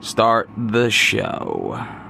[0.00, 2.05] start the show.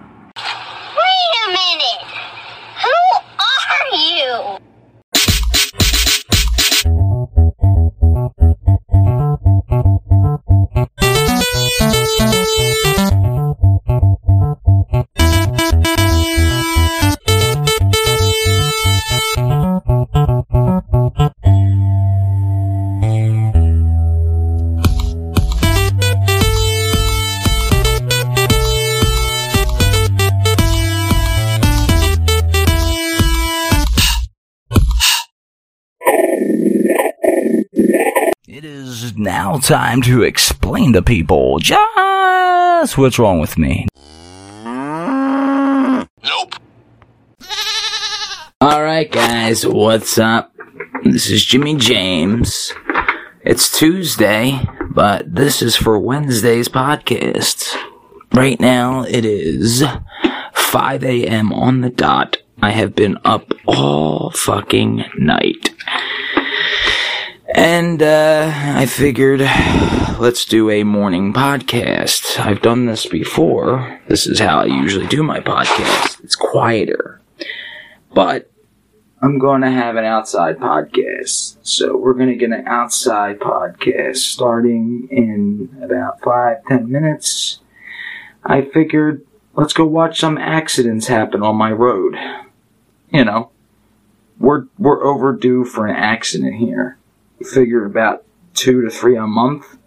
[39.67, 43.89] Time to explain to people just what's wrong with me.
[44.65, 46.55] Nope.
[48.63, 50.55] Alright, guys, what's up?
[51.03, 52.73] This is Jimmy James.
[53.43, 57.75] It's Tuesday, but this is for Wednesday's podcast.
[58.33, 59.83] Right now, it is
[60.55, 61.53] 5 a.m.
[61.53, 62.37] on the dot.
[62.63, 65.56] I have been up all fucking night.
[67.57, 69.41] And, uh, I figured,
[70.21, 72.39] let's do a morning podcast.
[72.39, 73.99] I've done this before.
[74.09, 76.23] This is how I usually do my podcast.
[76.23, 77.23] It's quieter.
[78.13, 78.51] But,
[79.23, 81.57] I'm going to have an outside podcast.
[81.63, 87.61] So we're going to get an outside podcast starting in about five, ten minutes.
[88.45, 92.17] I figured, let's go watch some accidents happen on my road.
[93.11, 93.51] You know,
[94.39, 96.99] we're, we're overdue for an accident here
[97.45, 99.79] figured about two to three a month.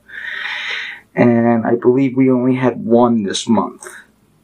[1.16, 3.86] And I believe we only had one this month.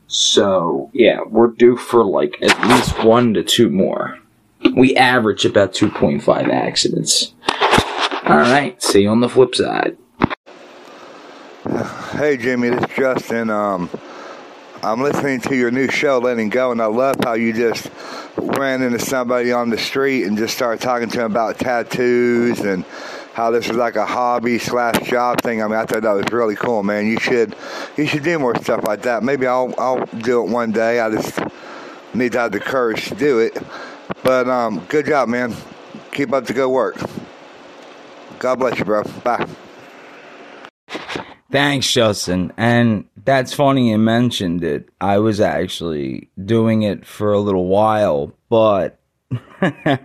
[0.07, 4.19] So, yeah, we're due for like at least one to two more.
[4.75, 7.33] We average about 2.5 accidents.
[8.25, 9.97] Alright, see you on the flip side.
[12.11, 13.49] Hey Jimmy, this is Justin.
[13.49, 13.89] Um,
[14.85, 17.89] I'm listening to your new show, Letting Go, and I love how you just
[18.37, 22.85] ran into somebody on the street and just started talking to him about tattoos and
[23.33, 25.63] how this is like a hobby slash job thing.
[25.63, 27.07] I mean, I thought that was really cool, man.
[27.07, 27.55] You should
[27.97, 29.23] you should do more stuff like that.
[29.23, 30.99] Maybe I'll I'll do it one day.
[30.99, 31.39] I just
[32.13, 33.57] need to have the courage to do it.
[34.21, 35.55] But um, good job, man.
[36.11, 36.97] Keep up the good work.
[38.37, 39.01] God bless you, bro.
[39.23, 39.47] Bye.
[41.51, 42.51] Thanks, Justin.
[42.57, 44.89] And that's funny you mentioned it.
[44.99, 48.99] I was actually doing it for a little while, but
[49.61, 49.99] I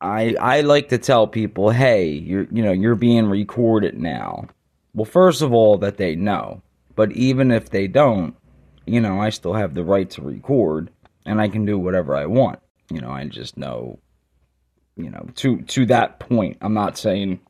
[0.00, 4.46] I like to tell people, hey, you're you know, you're being recorded now.
[4.94, 6.62] Well, first of all, that they know.
[6.94, 8.36] But even if they don't,
[8.86, 10.90] you know, I still have the right to record
[11.24, 12.58] and I can do whatever I want.
[12.90, 13.98] You know, I just know
[14.96, 16.58] you know, to to that point.
[16.60, 17.40] I'm not saying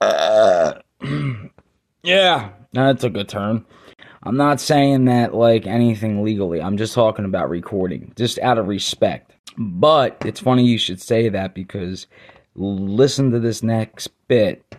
[2.02, 3.64] yeah, that's a good turn.
[4.22, 6.60] I'm not saying that like anything legally.
[6.60, 9.32] I'm just talking about recording, just out of respect.
[9.56, 12.06] But it's funny you should say that because
[12.54, 14.76] listen to this next bit.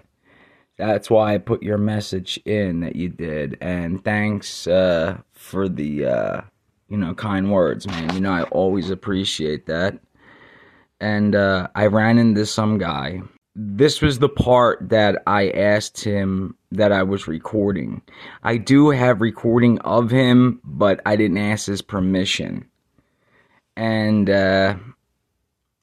[0.78, 6.06] That's why I put your message in that you did, and thanks uh, for the
[6.06, 6.42] uh,
[6.90, 8.14] you know kind words, man.
[8.14, 9.98] You know I always appreciate that.
[11.00, 13.22] And uh, I ran into some guy
[13.60, 18.04] this was the part that I asked him that I was recording.
[18.44, 22.70] I do have recording of him, but I didn't ask his permission.
[23.76, 24.76] And uh,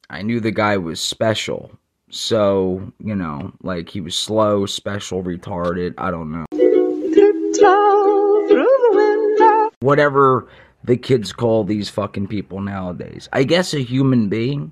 [0.09, 1.69] I knew the guy was special.
[2.09, 6.45] So, you know, like he was slow, special, retarded, I don't know.
[9.81, 10.47] Whatever
[10.85, 13.27] the kids call these fucking people nowadays.
[13.33, 14.71] I guess a human being,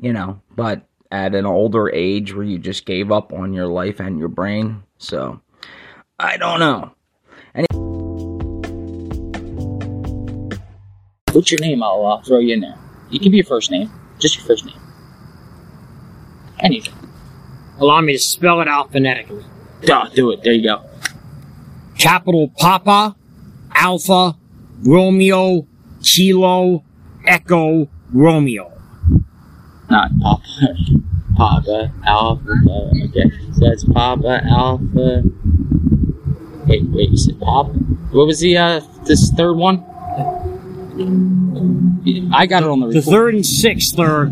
[0.00, 4.00] you know, but at an older age where you just gave up on your life
[4.00, 4.82] and your brain.
[4.98, 5.40] So,
[6.18, 6.92] I don't know.
[7.54, 7.66] Any-
[11.32, 11.82] What's your name?
[11.82, 12.76] I'll uh, throw you in there.
[13.10, 13.90] You can be your first name.
[14.18, 14.78] Just your first name.
[16.60, 16.94] Anything.
[17.78, 19.44] Allow me to spell it out phonetically.
[19.82, 20.42] Duh, do it.
[20.42, 20.82] There you go.
[21.98, 23.14] Capital Papa,
[23.74, 24.36] Alpha,
[24.82, 25.66] Romeo,
[26.02, 26.82] Kilo,
[27.26, 28.72] Echo, Romeo.
[29.90, 30.42] Not Papa.
[31.36, 32.50] Papa, Alpha.
[33.04, 33.30] Okay.
[33.52, 35.22] So that's Papa, Alpha.
[36.66, 37.70] Wait, wait, you said Papa?
[37.70, 39.84] What was the, uh, this third one?
[42.34, 43.04] I got it on the The report.
[43.14, 44.26] third and sixth are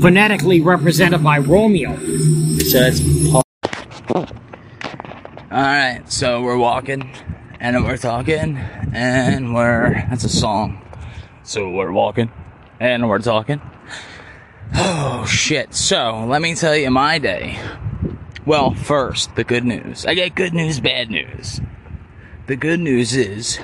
[0.00, 1.96] phonetically represented by Romeo.
[2.58, 3.00] So that's
[3.30, 3.42] Paul.
[5.52, 7.10] Alright, so we're walking,
[7.60, 8.56] and we're talking,
[8.92, 9.92] and we're.
[10.08, 10.80] That's a song.
[11.42, 12.30] So we're walking,
[12.78, 13.60] and we're talking.
[14.74, 15.74] Oh, shit.
[15.74, 17.58] So, let me tell you my day.
[18.46, 20.06] Well, first, the good news.
[20.06, 21.60] I get good news, bad news.
[22.46, 23.60] The good news is,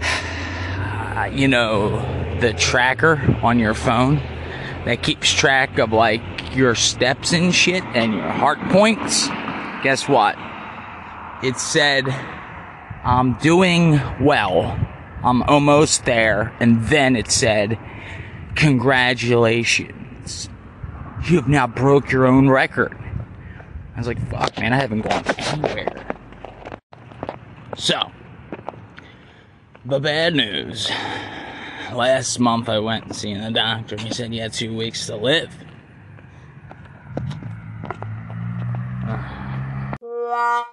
[1.32, 2.00] you know,
[2.40, 4.16] the tracker on your phone
[4.84, 6.22] that keeps track of like
[6.54, 9.28] your steps and shit and your heart points.
[9.82, 10.36] Guess what?
[11.42, 12.08] It said,
[13.04, 14.78] I'm doing well.
[15.24, 16.54] I'm almost there.
[16.60, 17.78] And then it said,
[18.56, 20.48] Congratulations.
[21.24, 22.96] You have now broke your own record.
[23.94, 26.06] I was like, fuck, man, I haven't gone anywhere.
[27.76, 28.10] So,
[29.84, 30.90] the bad news.
[31.92, 33.96] Last month I went and seen the doctor.
[33.96, 35.52] And he said you had two weeks to live.
[40.34, 40.64] I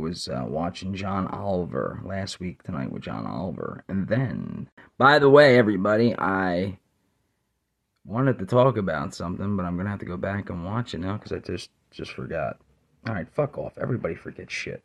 [0.00, 3.84] was uh, watching John Oliver last week tonight with John Oliver.
[3.88, 4.68] And then,
[4.98, 6.78] by the way, everybody, I
[8.04, 10.94] wanted to talk about something, but I'm going to have to go back and watch
[10.94, 12.58] it now because I just, just forgot.
[13.06, 13.78] All right, fuck off.
[13.78, 14.82] Everybody forgets shit.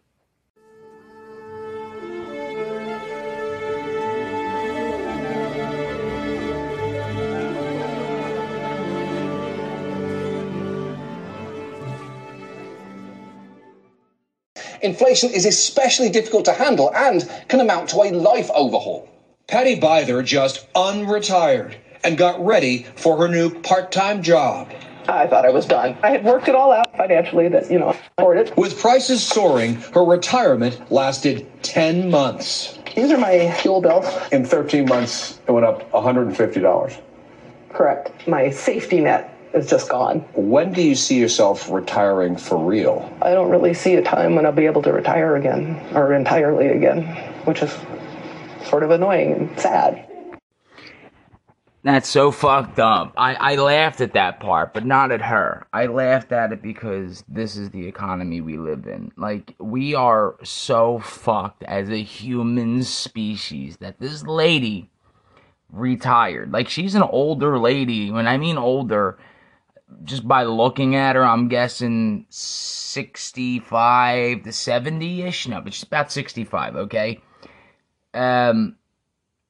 [14.86, 19.10] Inflation is especially difficult to handle and can amount to a life overhaul.
[19.48, 21.74] Patty Byther just unretired
[22.04, 24.72] and got ready for her new part-time job.
[25.08, 25.98] I thought I was done.
[26.04, 28.56] I had worked it all out financially that, you know, I afford it.
[28.58, 32.78] With prices soaring, her retirement lasted 10 months.
[32.96, 34.06] These are my fuel bills.
[34.32, 37.02] In 13 months, it went up $150.
[37.70, 38.28] Correct.
[38.28, 40.20] My safety net is just gone.
[40.34, 43.12] When do you see yourself retiring for real?
[43.22, 46.68] I don't really see a time when I'll be able to retire again or entirely
[46.68, 47.04] again,
[47.46, 47.74] which is
[48.66, 50.06] sort of annoying and sad.
[51.84, 53.14] That's so fucked up.
[53.16, 55.68] I, I laughed at that part, but not at her.
[55.72, 59.12] I laughed at it because this is the economy we live in.
[59.18, 64.90] Like, we are so fucked as a human species that this lady
[65.72, 66.52] retired.
[66.52, 68.10] Like, she's an older lady.
[68.10, 69.20] When I mean older,
[70.04, 75.48] just by looking at her, I'm guessing 65 to 70 ish.
[75.48, 77.22] No, but she's about 65, okay?
[78.14, 78.76] Um,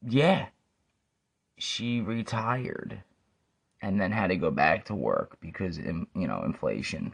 [0.08, 0.48] yeah
[1.58, 3.02] she retired
[3.82, 7.14] and then had to go back to work because you know inflation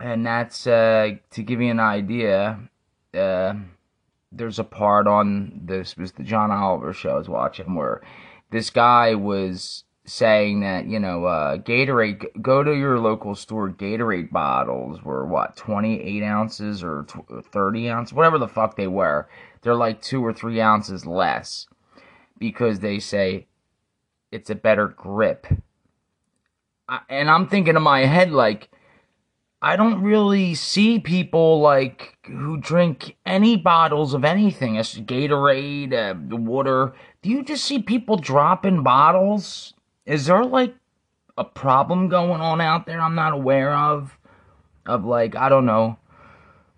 [0.00, 2.58] and that's uh, to give you an idea
[3.14, 3.54] uh,
[4.30, 8.00] there's a part on this was the john oliver show i was watching where
[8.50, 14.30] this guy was saying that you know uh, gatorade go to your local store gatorade
[14.30, 17.06] bottles were what 28 ounces or
[17.52, 19.28] 30 ounces whatever the fuck they were
[19.62, 21.66] they're like two or three ounces less
[22.38, 23.46] because they say
[24.30, 25.46] it's a better grip.
[26.88, 28.70] I, and I'm thinking in my head, like,
[29.60, 36.36] I don't really see people like who drink any bottles of anything, as Gatorade, uh,
[36.36, 36.94] water.
[37.22, 39.74] Do you just see people dropping bottles?
[40.08, 40.74] Is there like
[41.36, 44.18] a problem going on out there I'm not aware of?
[44.86, 45.98] Of like, I don't know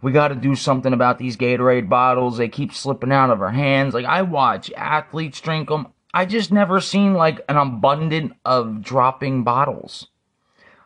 [0.03, 2.38] we got to do something about these Gatorade bottles.
[2.38, 3.94] They keep slipping out of our hands.
[3.94, 5.88] Like I watch athletes drink them.
[6.12, 10.09] I just never seen like an abundant of dropping bottles.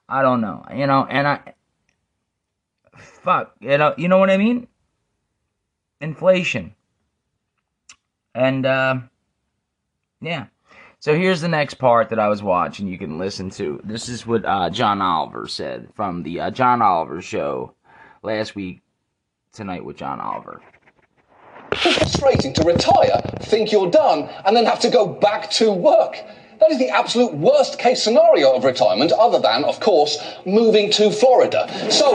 [0.08, 1.54] I don't know, you know, and I
[2.96, 4.66] fuck, you know, you know what I mean?
[6.00, 6.74] Inflation.
[8.34, 8.98] And uh
[10.20, 10.46] yeah.
[11.04, 13.78] So here's the next part that I was watching you can listen to.
[13.84, 17.74] This is what uh, John Oliver said from the uh, John Oliver show
[18.22, 18.80] last week
[19.52, 20.62] tonight with John Oliver.
[21.72, 26.24] It's frustrating to retire, think you're done, and then have to go back to work.
[26.58, 31.10] That is the absolute worst case scenario of retirement, other than, of course, moving to
[31.10, 31.68] Florida.
[31.90, 32.12] So,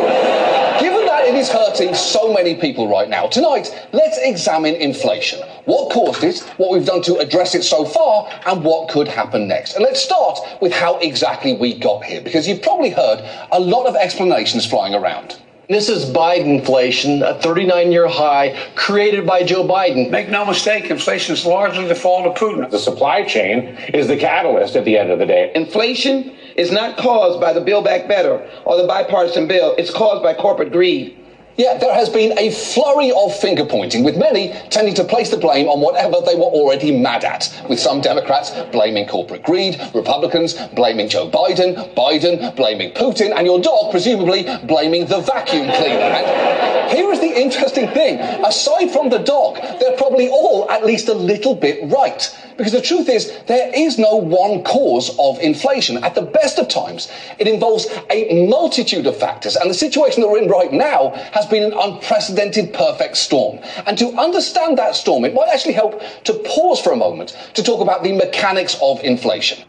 [0.79, 5.41] given that it is hurting so many people right now, tonight, let's examine inflation.
[5.69, 9.47] What caused it, what we've done to address it so far, and what could happen
[9.47, 9.75] next.
[9.75, 13.85] And let's start with how exactly we got here, because you've probably heard a lot
[13.85, 15.39] of explanations flying around.
[15.67, 20.09] This is Bidenflation, a 39 year high created by Joe Biden.
[20.09, 22.67] Make no mistake, inflation is largely the fault of Putin.
[22.71, 25.51] The supply chain is the catalyst at the end of the day.
[25.53, 30.23] Inflation is not caused by the Build Back Better or the bipartisan bill, it's caused
[30.23, 31.15] by corporate greed.
[31.57, 35.37] Yeah, there has been a flurry of finger pointing, with many tending to place the
[35.37, 37.53] blame on whatever they were already mad at.
[37.67, 43.59] With some Democrats blaming corporate greed, Republicans blaming Joe Biden, Biden blaming Putin, and your
[43.59, 45.99] dog presumably blaming the vacuum cleaner.
[45.99, 51.09] And here is the interesting thing aside from the dog, they're probably all at least
[51.09, 52.35] a little bit right.
[52.57, 56.03] Because the truth is, there is no one cause of inflation.
[56.03, 60.27] At the best of times, it involves a multitude of factors, and the situation that
[60.27, 63.59] we're in right now has been an unprecedented perfect storm.
[63.85, 67.63] And to understand that storm, it might actually help to pause for a moment to
[67.63, 69.63] talk about the mechanics of inflation.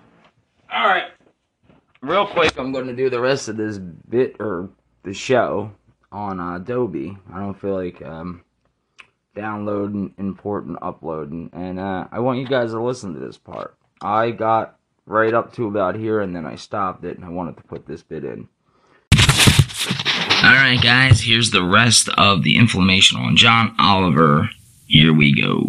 [0.72, 1.10] All right.
[2.02, 4.70] Real quick, I'm going to do the rest of this bit or
[5.02, 5.72] the show
[6.12, 7.16] on uh, Adobe.
[7.32, 8.42] I don't feel like um,
[9.34, 13.76] downloading, importing, uploading, and uh, I want you guys to listen to this part.
[14.00, 17.56] I got right up to about here, and then I stopped it, and I wanted
[17.58, 18.48] to put this bit in.
[20.50, 24.50] Alright, guys, here's the rest of the inflammation on John Oliver.
[24.88, 25.64] Here we go.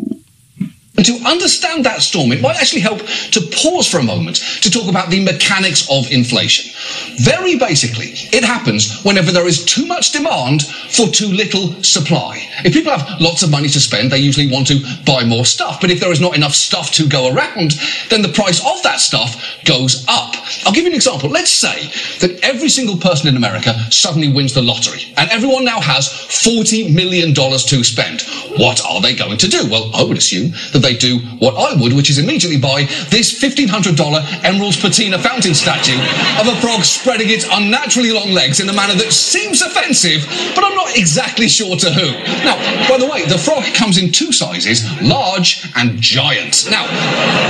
[1.02, 3.00] And to understand that storm, it might actually help
[3.32, 6.72] to pause for a moment to talk about the mechanics of inflation.
[7.18, 12.48] Very basically, it happens whenever there is too much demand for too little supply.
[12.64, 15.82] If people have lots of money to spend, they usually want to buy more stuff.
[15.82, 17.72] But if there is not enough stuff to go around,
[18.10, 20.36] then the price of that stuff goes up.
[20.68, 21.32] I'll give you an example.
[21.32, 21.88] Let's say
[22.20, 26.94] that every single person in America suddenly wins the lottery and everyone now has $40
[26.94, 28.22] million to spend.
[28.58, 29.70] What are they going to do?
[29.70, 33.40] Well, I would assume that they do what I would, which is immediately buy this
[33.40, 36.00] $1,500 Emerald Patina fountain statue
[36.40, 40.64] of a frog spreading its unnaturally long legs in a manner that seems offensive, but
[40.64, 42.12] I'm not exactly sure to who.
[42.44, 42.58] Now,
[42.90, 46.70] by the way, the frog comes in two sizes, large and giant.
[46.70, 46.86] Now,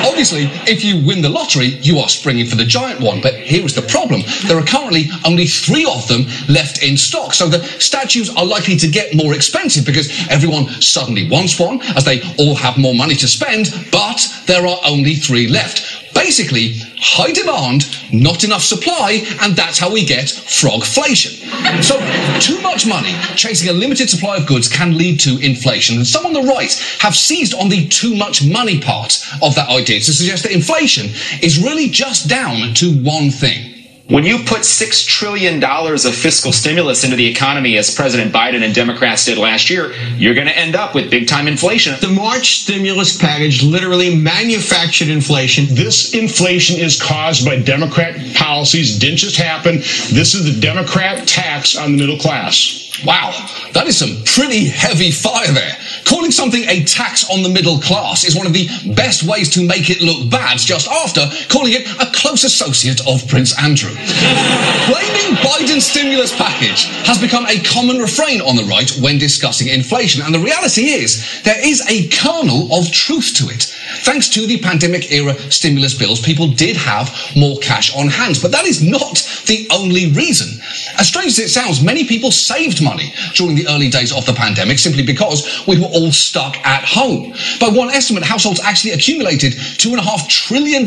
[0.07, 3.65] obviously, if you win the lottery, you are springing for the giant one, but here
[3.65, 4.21] is the problem.
[4.45, 8.75] There are currently only three of them left in stock, so the statues are likely
[8.77, 13.15] to get more expensive because everyone suddenly wants one, as they all have more money
[13.15, 16.13] to spend, but there are only three left.
[16.13, 21.39] Basically, high demand, not enough supply, and that's how we get frogflation.
[21.81, 21.97] So,
[22.39, 25.97] too much money chasing a limited supply of goods can lead to inflation.
[25.97, 29.69] And some on the right have seized on the too much money part of that
[29.69, 31.07] idea to suggest that inflation
[31.41, 33.70] is really just down to one thing.
[34.11, 38.75] When you put $6 trillion of fiscal stimulus into the economy, as President Biden and
[38.75, 41.95] Democrats did last year, you're going to end up with big time inflation.
[42.01, 45.67] The March stimulus package literally manufactured inflation.
[45.69, 48.99] This inflation is caused by Democrat policies.
[48.99, 49.77] Didn't just happen.
[49.77, 52.91] This is the Democrat tax on the middle class.
[53.05, 53.31] Wow,
[53.71, 55.77] that is some pretty heavy fire there.
[56.05, 59.65] Calling something a tax on the middle class is one of the best ways to
[59.65, 63.91] make it look bad, just after calling it a close associate of Prince Andrew.
[64.89, 70.21] Blaming Biden's stimulus package has become a common refrain on the right when discussing inflation,
[70.23, 73.63] and the reality is there is a kernel of truth to it.
[74.03, 78.51] Thanks to the pandemic era stimulus bills, people did have more cash on hand, but
[78.51, 80.61] that is not the only reason.
[80.97, 84.33] As strange as it sounds, many people saved money during the early days of the
[84.33, 87.33] pandemic simply because we were all stuck at home.
[87.59, 90.81] By one estimate, households actually accumulated $2.5 trillion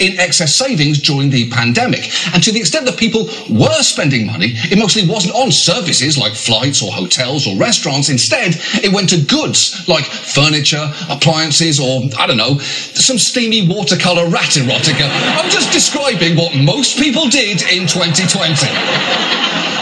[0.00, 2.10] in excess savings during the pandemic.
[2.34, 6.34] And to the extent that people were spending money, it mostly wasn't on services like
[6.34, 8.08] flights or hotels or restaurants.
[8.08, 14.28] Instead, it went to goods like furniture, appliances, or I don't know, some steamy watercolor
[14.28, 15.08] rat erotica.
[15.38, 18.66] I'm just describing what most people did in 2020.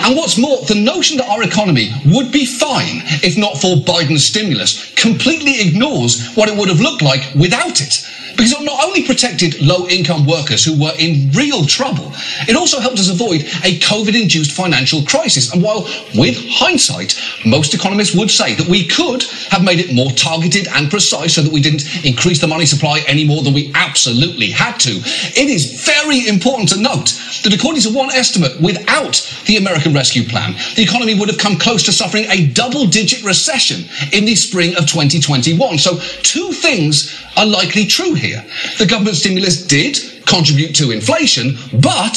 [0.06, 4.24] And what's more, the notion that our economy would be fine if not for Biden's
[4.24, 4.55] stimulus
[4.96, 8.06] completely ignores what it would have looked like without it.
[8.36, 12.12] Because it not only protected low income workers who were in real trouble,
[12.46, 15.52] it also helped us avoid a COVID induced financial crisis.
[15.52, 20.10] And while, with hindsight, most economists would say that we could have made it more
[20.12, 23.72] targeted and precise so that we didn't increase the money supply any more than we
[23.74, 29.22] absolutely had to, it is very important to note that according to one estimate, without
[29.46, 33.24] the American Rescue Plan, the economy would have come close to suffering a double digit
[33.24, 35.78] recession in the spring of 2021.
[35.78, 38.44] So, two things are likely true here.
[38.78, 42.16] The government stimulus did contribute to inflation, but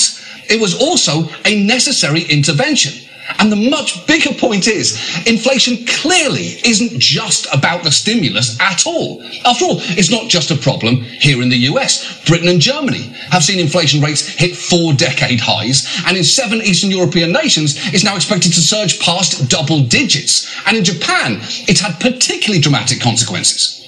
[0.49, 3.08] it was also a necessary intervention.
[3.37, 9.21] And the much bigger point is, inflation clearly isn't just about the stimulus at all.
[9.45, 12.23] After all, it's not just a problem here in the US.
[12.25, 16.89] Britain and Germany have seen inflation rates hit four decade highs, and in seven Eastern
[16.91, 20.49] European nations, it's now expected to surge past double digits.
[20.65, 23.79] And in Japan, it's had particularly dramatic consequences.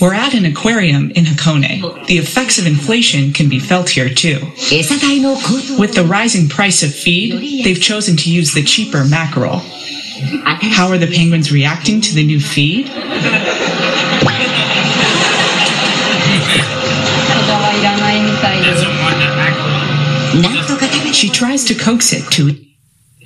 [0.00, 2.06] We're at an aquarium in Hakone.
[2.06, 4.38] The effects of inflation can be felt here too.
[5.78, 9.62] With the rising price of feed, they've chosen to use the cheaper mackerel.
[10.76, 12.88] How are the penguins reacting to the new feed?
[21.14, 22.48] She tries to coax it to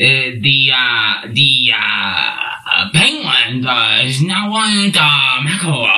[0.01, 3.22] Uh, the uh, the uh, penguin
[3.61, 5.89] does uh, not want the uh, mackerel.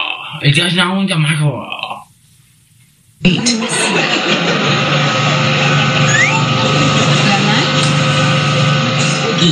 [0.43, 1.71] It does not want the mackerel.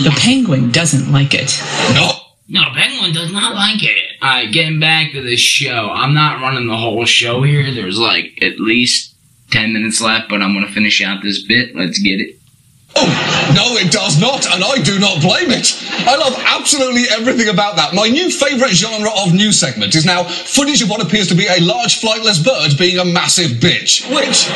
[0.03, 1.63] The penguin doesn't like it.
[1.95, 2.11] No.
[2.49, 3.97] No, penguin does not like it.
[4.23, 5.91] Alright, getting back to the show.
[5.91, 7.73] I'm not running the whole show here.
[7.73, 9.15] There's like at least
[9.53, 11.75] 10 minutes left, but I'm gonna finish out this bit.
[11.77, 12.42] Let's get it.
[12.95, 15.75] Oh, no, it does not, and I do not blame it.
[16.07, 17.95] I love absolutely everything about that.
[17.95, 21.47] My new favourite genre of news segment is now footage of what appears to be
[21.47, 24.49] a large flightless bird being a massive bitch, which,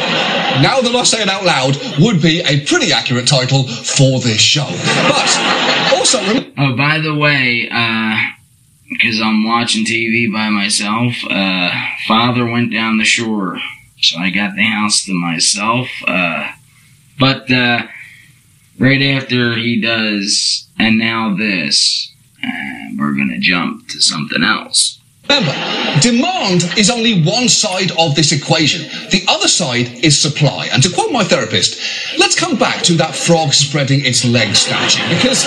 [0.63, 4.41] now that I say it out loud, would be a pretty accurate title for this
[4.41, 4.67] show.
[5.09, 6.19] But also,
[6.59, 8.17] Oh, by the way, uh,
[8.89, 11.71] because I'm watching TV by myself, uh,
[12.07, 13.59] father went down the shore,
[14.01, 16.49] so I got the house to myself, uh,
[17.19, 17.83] but, uh,
[18.79, 22.13] right after he does, and now this,
[22.45, 22.49] uh,
[22.99, 24.99] we're gonna jump to something else.
[25.29, 25.53] Remember,
[26.01, 28.83] demand is only one side of this equation.
[29.11, 30.69] The other side is supply.
[30.73, 31.81] And to quote my therapist,
[32.19, 35.03] let's come back to that frog spreading its legs statue.
[35.09, 35.45] Because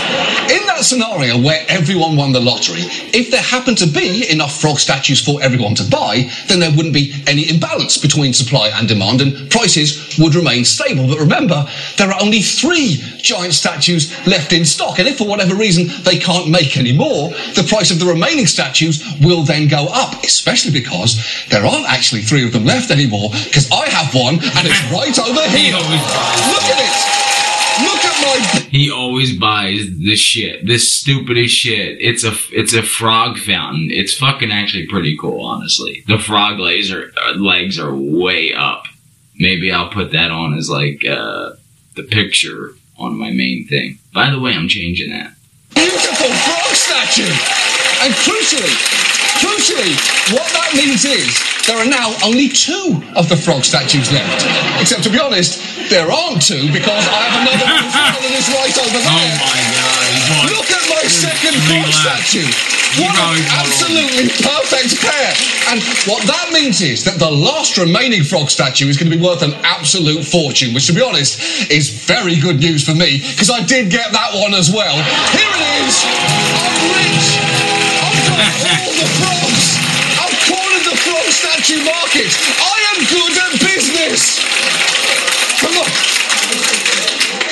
[0.51, 4.79] in that scenario where everyone won the lottery, if there happened to be enough frog
[4.79, 9.19] statues for everyone to buy, then there wouldn't be any imbalance between supply and demand
[9.19, 11.05] and prices would remain stable.
[11.07, 11.67] But remember,
[11.97, 14.99] there are only three giant statues left in stock.
[14.99, 18.47] And if for whatever reason they can't make any more, the price of the remaining
[18.47, 21.19] statues will then go up, especially because
[21.49, 25.17] there aren't actually three of them left anymore, because I have one and it's right
[25.19, 25.75] over here.
[26.55, 27.38] Look at it!
[28.21, 31.97] My He always buys this shit, this stupidest shit.
[32.01, 33.89] It's a it's a frog fountain.
[33.91, 36.03] It's fucking actually pretty cool, honestly.
[36.07, 38.85] The frog legs are uh, legs are way up.
[39.37, 41.51] Maybe I'll put that on as like uh,
[41.95, 43.97] the picture on my main thing.
[44.13, 45.33] By the way, I'm changing that.
[45.73, 47.31] beautiful frog statue!
[48.03, 48.75] And crucially,
[49.39, 49.95] crucially,
[50.33, 51.31] what that means is
[51.67, 54.45] there are now only two of the frog statues left.
[54.81, 58.77] Except to be honest, there aren't two because I have another one smaller than right
[58.77, 59.09] over there.
[59.09, 60.53] Oh my god!
[60.53, 62.45] Look at my second frog statue.
[62.97, 65.33] What an absolutely perfect pair.
[65.69, 69.21] And what that means is that the last remaining frog statue is going to be
[69.21, 73.49] worth an absolute fortune, which to be honest is very good news for me because
[73.49, 74.97] I did get that one as well.
[75.33, 76.01] Here it is.
[76.05, 77.27] I'm rich.
[78.01, 78.41] I've got
[78.77, 79.65] all the frogs.
[80.17, 82.29] I've cornered the frog statue market.
[82.57, 84.41] I am good at business.
[85.61, 85.91] But look,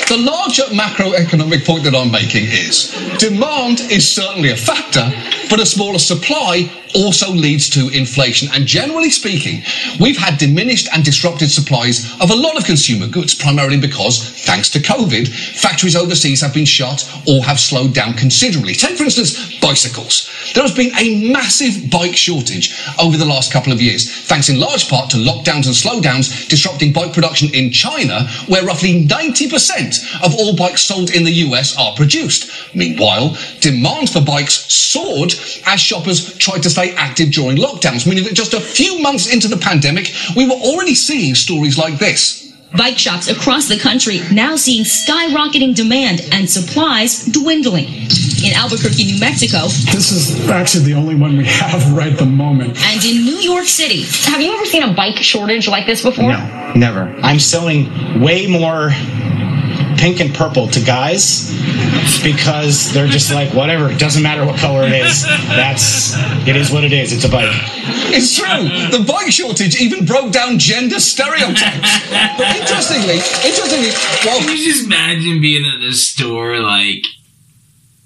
[0.07, 5.09] the larger macroeconomic point that I'm making is demand is certainly a factor,
[5.49, 8.49] but a smaller supply also leads to inflation.
[8.53, 9.61] And generally speaking,
[9.99, 14.69] we've had diminished and disrupted supplies of a lot of consumer goods, primarily because, thanks
[14.69, 18.73] to COVID, factories overseas have been shut or have slowed down considerably.
[18.73, 20.29] Take, for instance, bicycles.
[20.53, 24.59] There has been a massive bike shortage over the last couple of years, thanks in
[24.59, 30.33] large part to lockdowns and slowdowns disrupting bike production in China, where roughly 90% of
[30.35, 32.49] all bikes sold in the US are produced.
[32.73, 35.33] Meanwhile, demand for bikes soared
[35.65, 39.47] as shoppers tried to stay active during lockdowns, meaning that just a few months into
[39.47, 42.43] the pandemic, we were already seeing stories like this.
[42.77, 47.87] Bike shops across the country now seeing skyrocketing demand and supplies dwindling.
[48.43, 52.25] In Albuquerque, New Mexico, This is actually the only one we have right at the
[52.25, 52.77] moment.
[52.85, 54.03] and in New York City.
[54.29, 56.29] Have you ever seen a bike shortage like this before?
[56.29, 57.03] No, never.
[57.23, 57.89] I'm selling
[58.21, 58.89] way more
[59.97, 61.51] pink and purple to guys
[62.23, 63.89] because they're just like whatever.
[63.89, 65.23] It doesn't matter what color it is.
[65.23, 66.13] That's
[66.47, 67.13] it is what it is.
[67.13, 67.49] It's a bike.
[68.09, 68.63] It's true.
[68.97, 72.09] The bike shortage even broke down gender stereotypes.
[72.37, 73.89] but interestingly, interestingly,
[74.25, 77.03] well, Can you just imagine being at the store like,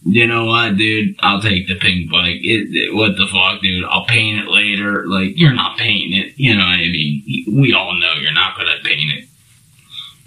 [0.03, 1.15] you know what, dude?
[1.19, 2.41] I'll take the pink bike.
[2.41, 3.85] It, it- what the fuck, dude?
[3.85, 5.05] I'll paint it later.
[5.07, 6.33] Like, you're not painting it.
[6.37, 7.23] You know what I mean?
[7.51, 9.25] We all know you're not gonna paint it.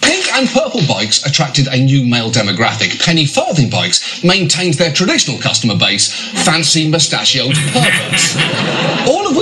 [0.05, 3.03] Pink and purple bikes attracted a new male demographic.
[3.05, 6.13] Penny farthing bikes maintained their traditional customer base,
[6.45, 8.37] fancy mustachioed perverts.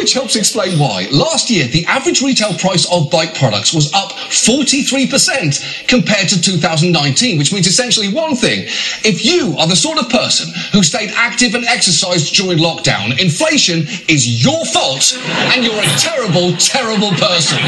[0.03, 1.07] Which helps explain why.
[1.13, 7.39] Last year, the average retail price of bike products was up 43% compared to 2019,
[7.39, 8.65] which means essentially one thing.
[9.07, 13.87] If you are the sort of person who stayed active and exercised during lockdown, inflation
[14.09, 15.17] is your fault
[15.55, 17.63] and you're a terrible, terrible person.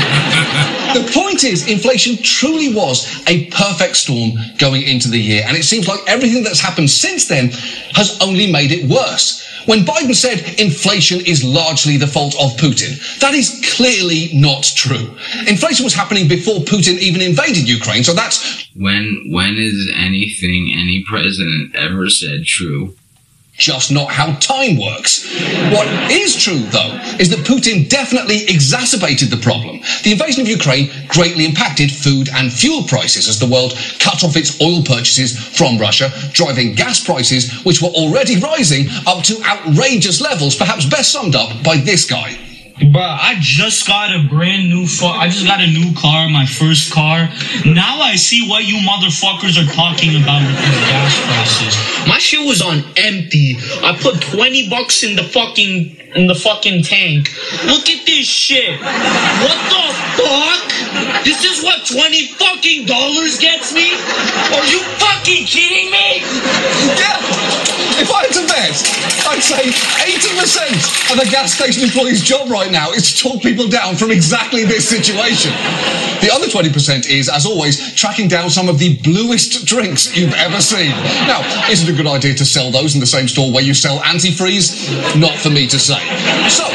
[0.99, 5.63] the point is, inflation truly was a perfect storm going into the year, and it
[5.63, 7.51] seems like everything that's happened since then
[7.95, 9.44] has only made it worse.
[9.67, 15.17] When Biden said inflation is largely the fault of Putin, that is clearly not true.
[15.47, 21.05] Inflation was happening before Putin even invaded Ukraine, so that's When when is anything any
[21.07, 22.95] president ever said true?
[23.57, 25.25] Just not how time works.
[25.71, 29.81] What is true, though, is that Putin definitely exacerbated the problem.
[30.03, 34.37] The invasion of Ukraine greatly impacted food and fuel prices as the world cut off
[34.37, 40.21] its oil purchases from Russia, driving gas prices, which were already rising, up to outrageous
[40.21, 42.37] levels, perhaps best summed up by this guy.
[42.93, 46.45] Bruh, I just got a brand new fu- I just got a new car, my
[46.45, 47.29] first car.
[47.65, 51.75] Now I see what you motherfuckers are talking about with the gas prices.
[52.09, 53.57] My shit was on empty.
[53.83, 57.33] I put 20 bucks in the fucking in the fucking tank.
[57.65, 58.79] Look at this shit.
[58.79, 59.85] What the
[60.21, 61.25] fuck?
[61.25, 63.95] This is what 20 fucking dollars gets me?
[64.53, 66.21] Are you fucking kidding me?
[67.01, 67.74] Yeah.
[67.97, 68.75] If I had to bet,
[69.31, 69.71] I'd say
[70.03, 74.11] 80% of a gas station employee's job right now is to talk people down from
[74.11, 75.53] exactly this situation.
[76.21, 80.61] The other 20% is, as always, tracking down some of the bluest drinks you've ever
[80.61, 80.91] seen.
[81.27, 83.75] Now, is it a good idea to sell those in the same store where you
[83.75, 85.19] sell antifreeze?
[85.19, 86.01] Not for me to say.
[86.49, 86.67] So,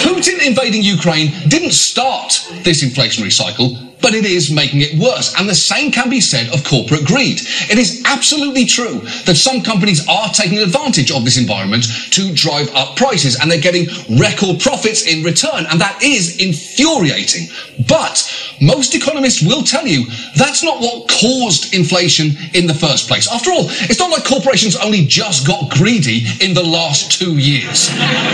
[0.00, 5.34] Putin invading Ukraine didn't start this inflationary cycle, but it is making it worse.
[5.38, 7.40] And the same can be said of corporate greed.
[7.70, 12.74] It is absolutely true that some companies are taking advantage of this environment to drive
[12.74, 13.86] up prices and they're getting
[14.18, 15.66] record profits in return.
[15.70, 17.48] And that is infuriating.
[17.86, 18.26] But
[18.60, 20.04] most economists will tell you
[20.36, 23.30] that's not what caused inflation in the first place.
[23.30, 27.88] After all, it's not like corporations only just got greedy in the last two years.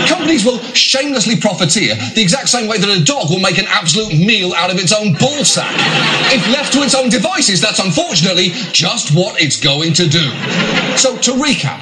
[0.07, 4.13] Companies will shamelessly profiteer the exact same way that a dog will make an absolute
[4.17, 5.73] meal out of its own ball sack.
[6.33, 10.29] If left to its own devices, that's unfortunately just what it's going to do.
[10.97, 11.81] So to recap,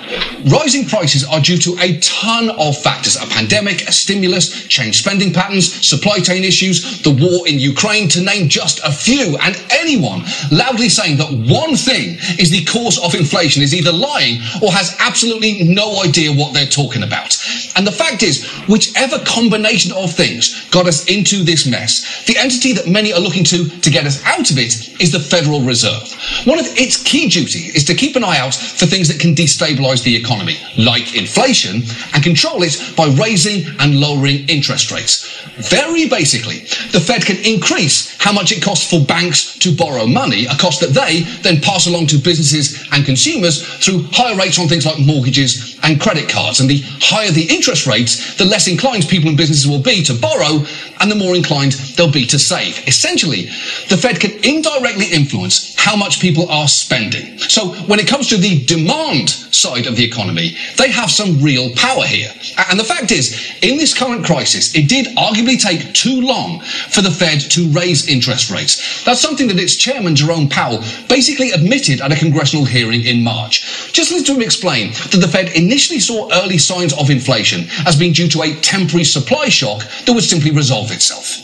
[0.51, 3.15] rising prices are due to a ton of factors.
[3.15, 8.21] A pandemic, a stimulus, changed spending patterns, supply chain issues, the war in Ukraine, to
[8.21, 9.37] name just a few.
[9.37, 14.41] And anyone loudly saying that one thing is the cause of inflation is either lying
[14.61, 17.37] or has absolutely no idea what they're talking about.
[17.75, 22.73] And the fact is, whichever combination of things got us into this mess, the entity
[22.73, 26.11] that many are looking to to get us out of it is the Federal Reserve.
[26.45, 29.35] One of its key duties is to keep an eye out for things that can
[29.35, 35.31] destabilize the economy, like inflation, and control it by raising and lowering interest rates.
[35.69, 36.59] Very basically,
[36.91, 40.81] the Fed can increase how much it costs for banks to borrow money, a cost
[40.81, 44.99] that they then pass along to businesses and consumers through higher rates on things like
[44.99, 46.59] mortgages and credit cards.
[46.59, 50.13] And the higher the interest rates, the less inclined people and businesses will be to
[50.13, 50.65] borrow
[50.99, 52.87] and the more inclined they'll be to save.
[52.87, 53.43] Essentially,
[53.89, 57.37] the Fed can indirectly influence how much people are spending.
[57.37, 61.69] So when it comes to the demand side of the economy, they have some real
[61.75, 62.31] power here.
[62.69, 67.01] And the fact is, in this current crisis, it did arguably take too long for
[67.01, 69.03] the Fed to raise interest rates.
[69.03, 73.91] That's something that its chairman, Jerome Powell, basically admitted at a congressional hearing in March.
[73.91, 77.97] Just listen to him explain that the Fed initially saw early signs of inflation as
[77.97, 81.41] being due to a temporary supply shock that would simply resolve itself.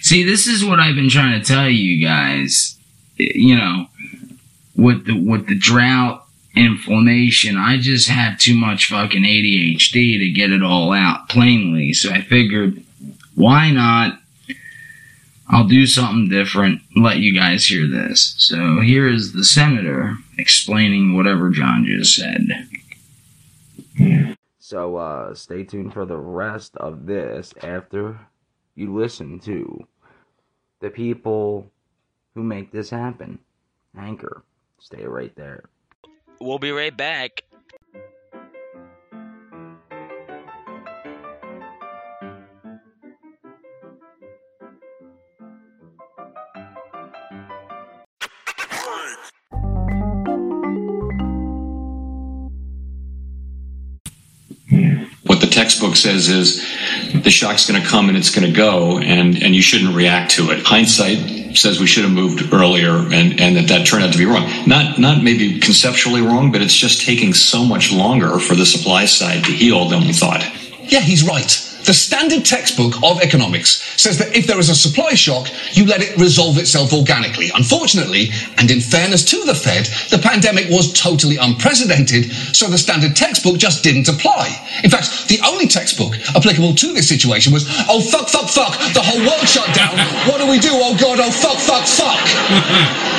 [0.00, 2.76] See, this is what I've been trying to tell you guys.
[3.16, 3.86] You know,
[4.74, 10.50] with the with the drought, inflammation, I just have too much fucking ADHD to get
[10.50, 11.92] it all out plainly.
[11.92, 12.82] So I figured,
[13.34, 14.18] why not?
[15.48, 16.80] I'll do something different.
[16.96, 18.34] Let you guys hear this.
[18.38, 22.68] So here is the senator explaining whatever John just said.
[24.58, 28.18] So uh, stay tuned for the rest of this after
[28.74, 29.86] you listen to
[30.80, 31.70] the people
[32.34, 33.38] who make this happen.
[33.98, 34.44] Anchor.
[34.78, 35.64] Stay right there.
[36.40, 37.42] We'll be right back.
[55.52, 56.60] Textbook says is
[57.14, 60.32] the shock's going to come and it's going to go and, and you shouldn't react
[60.32, 60.62] to it.
[60.64, 64.24] Hindsight says we should have moved earlier and, and that that turned out to be
[64.24, 64.48] wrong.
[64.66, 69.04] Not, not maybe conceptually wrong, but it's just taking so much longer for the supply
[69.04, 70.42] side to heal than we thought.
[70.84, 71.71] Yeah, he's right.
[71.84, 76.00] The standard textbook of economics says that if there is a supply shock, you let
[76.00, 77.50] it resolve itself organically.
[77.54, 83.16] Unfortunately, and in fairness to the Fed, the pandemic was totally unprecedented, so the standard
[83.16, 84.54] textbook just didn't apply.
[84.84, 89.02] In fact, the only textbook applicable to this situation was, oh, fuck, fuck, fuck, the
[89.02, 89.98] whole world shut down.
[90.30, 90.70] What do we do?
[90.72, 92.22] Oh, God, oh, fuck, fuck, fuck.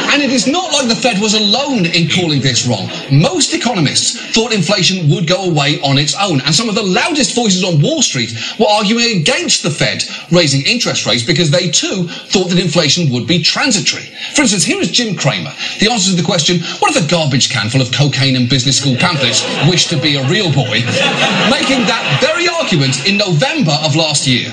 [0.13, 2.89] and it is not like the Fed was alone in calling this wrong.
[3.11, 7.35] Most economists thought inflation would go away on its own, and some of the loudest
[7.35, 12.07] voices on Wall Street were arguing against the Fed raising interest rates because they too
[12.07, 14.03] thought that inflation would be transitory.
[14.33, 15.53] For instance, here is Jim Cramer.
[15.79, 18.77] The answer to the question, what if a garbage can full of cocaine and business
[18.77, 20.81] school pamphlets wished to be a real boy?
[21.49, 24.51] Making that very argument in November of last year.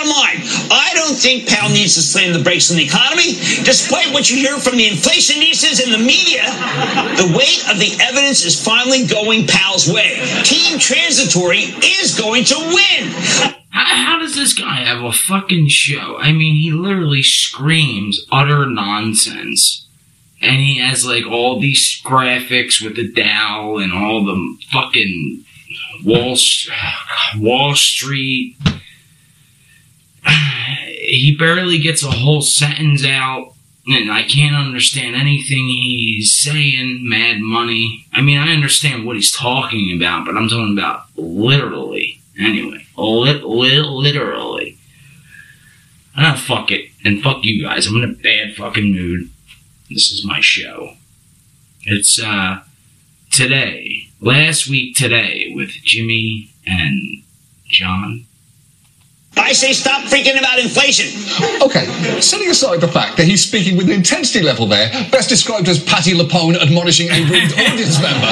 [0.00, 3.34] Bottom line, I don't think Powell needs to slam the brakes on the economy.
[3.64, 6.40] Despite what you hear from the inflationistas and the media,
[7.20, 10.16] the weight of the evidence is finally going Powell's way.
[10.42, 11.68] Team Transitory
[12.00, 13.12] is going to win.
[13.68, 16.16] How, how does this guy have a fucking show?
[16.18, 19.86] I mean, he literally screams utter nonsense.
[20.40, 25.44] And he has like all these graphics with the Dow and all the fucking
[26.06, 26.38] Wall
[27.36, 28.56] Wall Street.
[31.10, 33.54] He barely gets a whole sentence out,
[33.86, 37.00] and I can't understand anything he's saying.
[37.08, 38.06] Mad money.
[38.12, 42.20] I mean, I understand what he's talking about, but I'm talking about literally.
[42.38, 44.78] Anyway, lit, lit, literally.
[46.16, 47.86] I ah, fuck it, and fuck you guys.
[47.86, 49.30] I'm in a bad fucking mood.
[49.88, 50.94] This is my show.
[51.82, 52.60] It's uh
[53.30, 57.22] today, last week today with Jimmy and
[57.66, 58.26] John.
[59.36, 61.06] I say stop freaking about inflation.
[61.62, 61.86] Okay,
[62.20, 65.82] setting aside the fact that he's speaking with an intensity level there, best described as
[65.82, 68.26] Patti LuPone admonishing a rude audience member,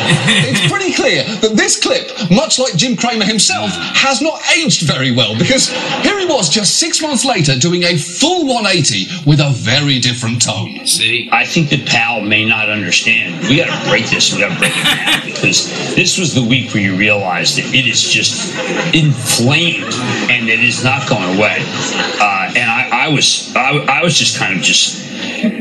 [0.51, 5.13] it's pretty clear that this clip, much like Jim Cramer himself, has not aged very
[5.13, 5.69] well because
[6.03, 10.43] here he was just six months later doing a full 180 with a very different
[10.43, 10.85] tone.
[10.87, 13.41] See, I think that Powell may not understand.
[13.49, 14.33] We got to break this.
[14.33, 17.73] We got to break it down because this was the week where you realized that
[17.73, 18.55] it is just
[18.95, 19.95] inflamed
[20.31, 21.59] and it is not going away.
[21.61, 25.08] Uh, and I, I was, I, I was just kind of just.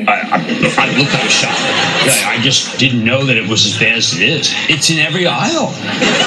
[0.08, 0.38] I, I,
[0.78, 1.60] I looked, I was shocked.
[1.60, 4.54] I, I just didn't know that it was as bad as it is.
[4.70, 5.72] It's in every aisle.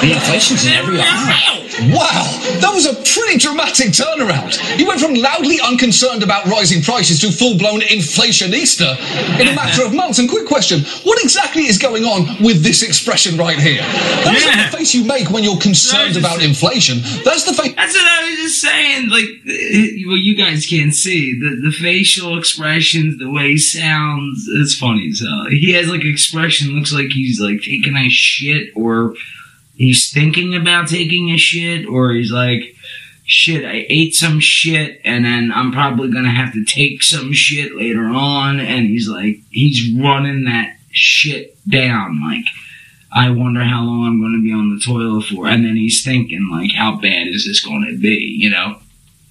[0.01, 1.61] The inflation's in every aisle.
[1.89, 2.27] Wow,
[2.59, 4.59] that was a pretty dramatic turnaround.
[4.75, 8.99] He went from loudly unconcerned about rising prices to full blown inflationista
[9.39, 10.19] in a matter of months.
[10.19, 13.81] And quick question what exactly is going on with this expression right here?
[13.81, 16.99] That is not the face you make when you're concerned about inflation.
[17.23, 17.73] That's the face.
[17.75, 19.09] That's what I was just saying.
[19.09, 24.47] Like, eh, well, you guys can't see the the facial expressions, the way he sounds.
[24.49, 25.45] It's funny as hell.
[25.49, 29.13] He has like expression looks like he's like taking a shit or
[29.75, 32.75] he's thinking about taking a shit or he's like
[33.23, 37.73] shit i ate some shit and then i'm probably gonna have to take some shit
[37.75, 42.43] later on and he's like he's running that shit down like
[43.13, 46.49] i wonder how long i'm gonna be on the toilet for and then he's thinking
[46.51, 48.77] like how bad is this gonna be you know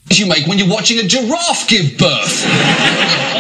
[0.09, 2.43] you make when you're watching a giraffe give birth.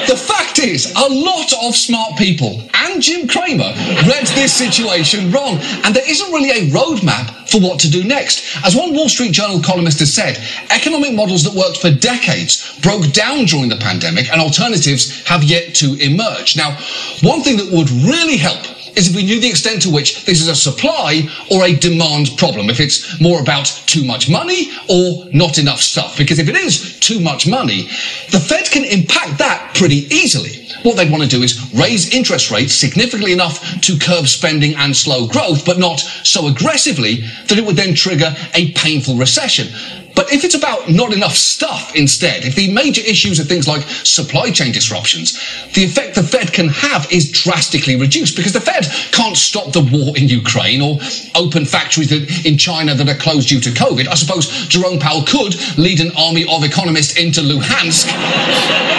[0.09, 3.73] the fact is, a lot of smart people and Jim Cramer
[4.09, 8.57] read this situation wrong, and there isn't really a roadmap for what to do next.
[8.65, 10.39] As one Wall Street Journal columnist has said,
[10.71, 15.75] economic models that worked for decades broke down during the pandemic, and alternatives have yet
[15.77, 16.57] to emerge.
[16.57, 16.73] Now,
[17.23, 20.41] one thing that would really help is if we knew the extent to which this
[20.41, 22.71] is a supply or a demand problem.
[22.71, 26.17] If it's more about too much money or not enough stuff.
[26.17, 27.85] Because if it is too much money,
[28.31, 30.67] the Fed can impact that pretty easily.
[30.83, 34.97] What they'd want to do is raise interest rates significantly enough to curb spending and
[34.97, 39.69] slow growth, but not so aggressively that it would then trigger a painful recession.
[40.21, 43.89] But if it's about not enough stuff instead, if the major issues are things like
[44.05, 45.33] supply chain disruptions,
[45.73, 49.81] the effect the Fed can have is drastically reduced because the Fed can't stop the
[49.81, 51.01] war in Ukraine or
[51.35, 52.13] open factories
[52.45, 54.09] in China that are closed due to COVID.
[54.09, 58.05] I suppose Jerome Powell could lead an army of economists into Luhansk,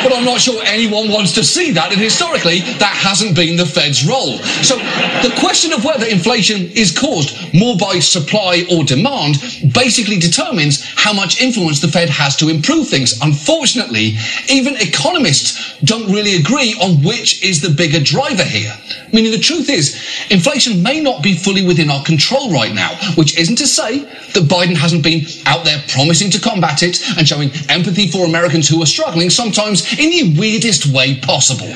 [0.01, 3.65] but I'm not sure anyone wants to see that, and historically, that hasn't been the
[3.67, 4.39] Fed's role.
[4.65, 4.77] So
[5.21, 9.37] the question of whether inflation is caused more by supply or demand
[9.71, 13.19] basically determines how much influence the Fed has to improve things.
[13.21, 14.17] Unfortunately,
[14.49, 18.73] even economists don't really agree on which is the bigger driver here.
[19.13, 19.95] Meaning the truth is,
[20.29, 24.47] inflation may not be fully within our control right now, which isn't to say that
[24.47, 28.81] Biden hasn't been out there promising to combat it and showing empathy for Americans who
[28.81, 31.67] are struggling, sometimes in the weirdest way possible.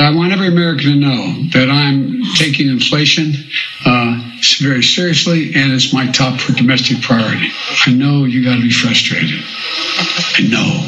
[0.00, 3.32] I want every American to know that I'm taking inflation
[3.84, 4.09] uh,
[4.60, 7.48] very seriously, and it's my top for domestic priority.
[7.86, 9.40] I know you got to be frustrated.
[10.36, 10.86] I know.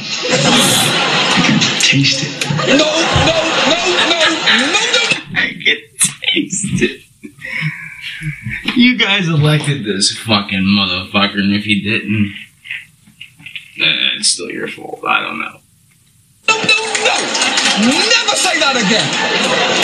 [1.35, 2.47] I can taste it.
[2.69, 2.85] No, no,
[3.69, 5.41] no, no, no, no.
[5.41, 5.79] I can
[6.33, 7.03] taste it.
[8.77, 12.35] You guys elected this fucking motherfucker, and if you didn't,
[13.81, 15.05] eh, it's still your fault.
[15.07, 15.62] I don't know.
[17.81, 19.09] Never say that again.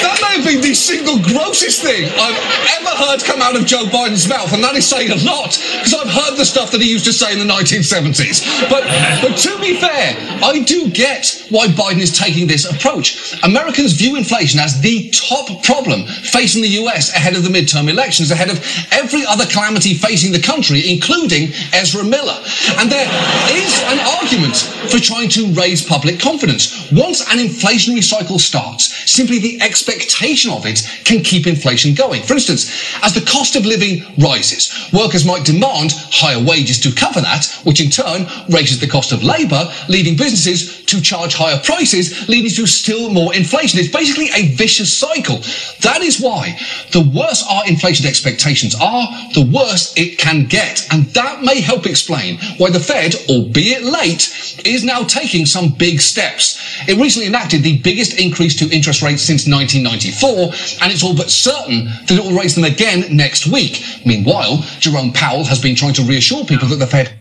[0.05, 2.37] That may have been the single grossest thing I've
[2.81, 5.95] ever heard come out of Joe Biden's mouth, and that is saying a lot because
[5.95, 8.45] I've heard the stuff that he used to say in the 1970s.
[8.69, 8.85] But,
[9.21, 13.39] but to be fair, I do get why Biden is taking this approach.
[13.43, 18.31] Americans view inflation as the top problem facing the US ahead of the midterm elections,
[18.31, 18.59] ahead of
[18.93, 22.37] every other calamity facing the country, including Ezra Miller.
[22.77, 23.09] And there
[23.53, 24.57] is an argument
[24.91, 26.58] for trying to raise public confidence.
[26.93, 32.23] Once an inflationary cycle starts, simply the expectation of it can keep inflation going.
[32.23, 32.71] For instance,
[33.03, 37.81] as the cost of living rises, workers might demand higher wages to cover that, which
[37.81, 42.67] in turn raises the cost of labour, leading businesses to charge higher prices, leading to
[42.67, 43.79] still more inflation.
[43.79, 45.37] It's basically a vicious cycle.
[45.83, 46.59] That is why
[46.93, 50.87] the worse our inflation expectations are, the worse it can get.
[50.91, 56.01] And that may help explain why the Fed, albeit late, is now taking some big
[56.01, 56.48] steps.
[56.87, 61.31] It recently enacted the biggest increase to interest rates since 1994, and it's all but
[61.31, 63.83] certain that it will raise them again next week.
[64.07, 67.19] Meanwhile, Jerome Powell has been trying to reassure people that the Fed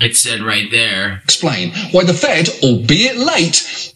[0.00, 1.20] It said right there.
[1.24, 3.94] explain why the Fed, albeit late,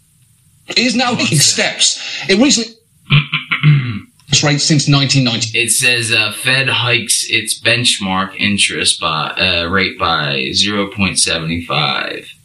[0.77, 2.01] is now taking steps.
[2.29, 2.75] It recently
[4.45, 5.59] rates since 1990.
[5.59, 12.36] It says uh, Fed hikes its benchmark interest by uh, rate by 0.75 percent,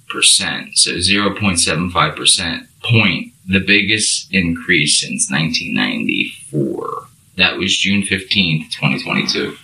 [0.76, 7.08] so 0.75 percent point, the biggest increase since 1994.
[7.38, 9.58] That was June 15th, 2022.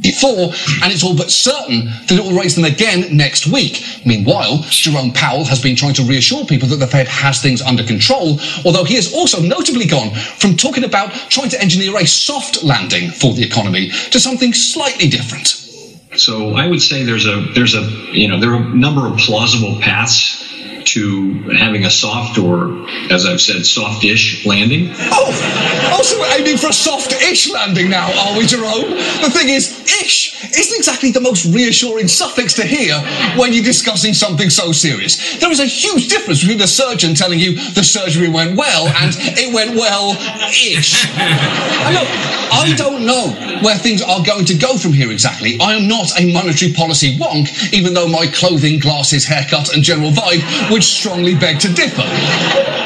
[0.00, 0.52] before,
[0.82, 3.82] and it's all but certain that it will raise them again next week.
[4.06, 7.82] Meanwhile, Jerome Powell has been trying to reassure people that the Fed has things under
[7.82, 12.62] control, although he has also notably gone from talking about trying to engineer a soft
[12.62, 15.67] landing for the economy to something slightly different.
[16.16, 19.16] So I would say there's a there's a you know there are a number of
[19.18, 20.42] plausible paths
[20.86, 24.90] to having a soft or as I've said soft-ish landing.
[25.12, 28.90] Oh, also we're aiming for a soft-ish landing now, are we, Jerome?
[28.90, 32.94] The thing is, ish isn't exactly the most reassuring suffix to hear
[33.36, 35.38] when you're discussing something so serious.
[35.38, 39.14] There is a huge difference between the surgeon telling you the surgery went well and
[39.18, 41.04] it went well-ish.
[41.04, 42.08] Look,
[42.50, 43.28] I don't know
[43.62, 45.58] where things are going to go from here exactly.
[45.60, 50.10] I am not a monetary policy wonk, even though my clothing, glasses, haircut, and general
[50.10, 52.06] vibe would strongly beg to differ.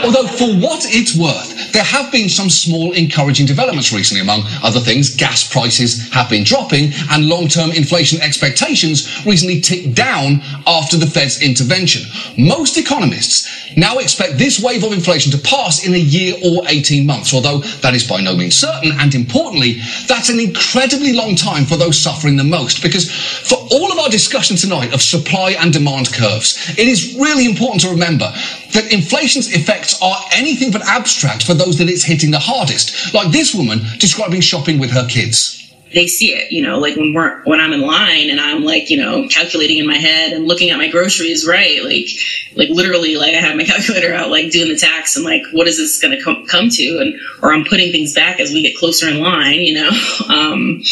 [0.02, 4.22] Although, for what it's worth, there have been some small encouraging developments recently.
[4.22, 9.94] Among other things, gas prices have been dropping, and long term inflation expectations recently ticked
[9.94, 12.02] down after the Fed's intervention.
[12.38, 17.04] Most economists now expect this wave of inflation to pass in a year or 18
[17.04, 21.66] months, although that is by no means certain, and importantly, that's an incredibly long time
[21.66, 25.72] for those suffering the most, because for all of our discussion tonight of supply and
[25.72, 28.30] demand curves, it is really important to remember
[28.74, 33.32] that inflation's effects are anything but abstract for those that it's hitting the hardest, like
[33.32, 35.58] this woman describing shopping with her kids.
[35.94, 38.88] they see it, you know, like when we're when I'm in line and I'm like,
[38.90, 41.84] you know, calculating in my head and looking at my groceries, right?
[41.84, 42.06] Like
[42.54, 45.68] like literally like I have my calculator out like doing the tax and like what
[45.68, 48.62] is this going to come come to and or I'm putting things back as we
[48.62, 49.90] get closer in line, you know.
[50.32, 50.82] Um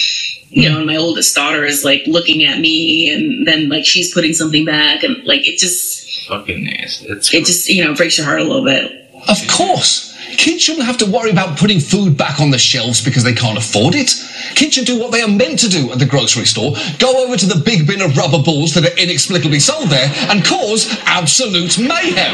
[0.51, 4.13] you know, and my oldest daughter is like looking at me and then like she's
[4.13, 7.09] putting something back and like it just Fucking nasty.
[7.09, 9.11] It's it just, you know, breaks your heart a little bit.
[9.29, 10.17] Of course.
[10.37, 13.59] Kids shouldn't have to worry about putting food back on the shelves because they can't
[13.59, 14.15] afford it.
[14.55, 17.37] Kids should do what they are meant to do at the grocery store go over
[17.37, 21.79] to the big bin of rubber balls that are inexplicably sold there and cause absolute
[21.79, 22.33] mayhem.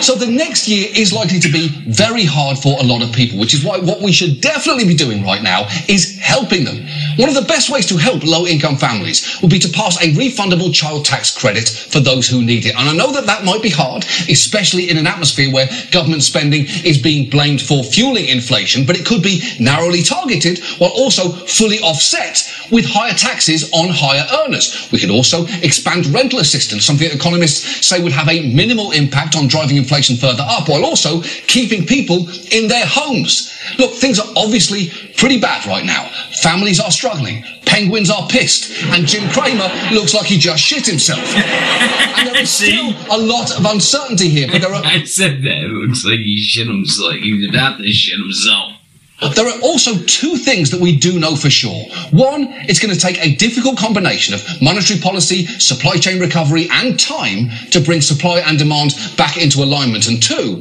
[0.00, 3.38] So the next year is likely to be very hard for a lot of people,
[3.38, 6.86] which is why what we should definitely be doing right now is helping them.
[7.16, 10.12] One of the best ways to help low income families would be to pass a
[10.12, 12.76] refundable child tax credit for those who need it.
[12.76, 16.66] And I know that that might be hard, especially in an atmosphere where government spending
[16.84, 21.80] is being blamed for fueling inflation, but it could be narrowly targeted while also fully
[21.80, 24.88] offset with higher taxes on higher earners.
[24.92, 29.36] We could also expand rental assistance, something that economists say would have a minimal impact
[29.36, 33.56] on driving inflation further up while also keeping people in their homes.
[33.78, 36.10] Look, things are obviously pretty bad right now.
[36.42, 37.44] Families are struggling.
[37.64, 38.70] Penguins are pissed.
[38.86, 41.20] And Jim Cramer looks like he just shit himself.
[41.20, 44.82] and there is still a lot of uncertainty here, but there are.
[44.84, 45.62] I said that.
[45.64, 47.14] It looks like he shit himself.
[47.14, 48.72] He was about to shit himself.
[49.18, 51.84] There are also two things that we do know for sure.
[52.10, 57.00] One, it's going to take a difficult combination of monetary policy, supply chain recovery, and
[57.00, 60.06] time to bring supply and demand back into alignment.
[60.06, 60.56] And two,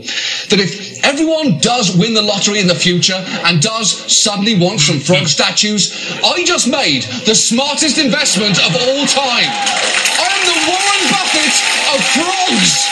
[0.47, 4.99] that if everyone does win the lottery in the future and does suddenly want some
[4.99, 5.91] frog statues,
[6.23, 9.51] I just made the smartest investment of all time.
[9.51, 11.55] I'm the Warren Buffett
[11.91, 12.87] of frogs.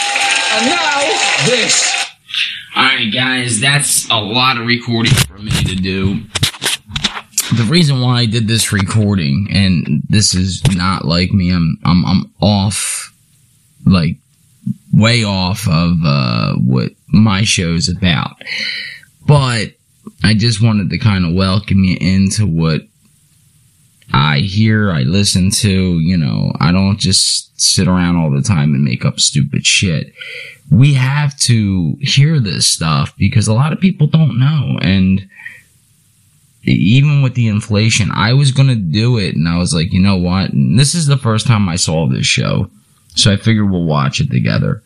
[0.60, 1.00] And now,
[1.48, 2.13] this.
[2.76, 6.24] Alright, guys, that's a lot of recording for me to do.
[7.56, 12.04] The reason why I did this recording, and this is not like me, I'm I'm
[12.04, 13.14] I'm off
[13.86, 14.16] like
[14.92, 18.42] way off of uh what my show's about.
[19.24, 19.74] But
[20.24, 22.80] I just wanted to kind of welcome you into what
[24.12, 28.74] I hear, I listen to, you know, I don't just sit around all the time
[28.74, 30.12] and make up stupid shit
[30.70, 34.78] we have to hear this stuff because a lot of people don't know.
[34.80, 35.28] And
[36.62, 39.34] even with the inflation, I was going to do it.
[39.36, 40.52] And I was like, you know what?
[40.52, 42.70] And this is the first time I saw this show.
[43.14, 44.82] So I figured we'll watch it together.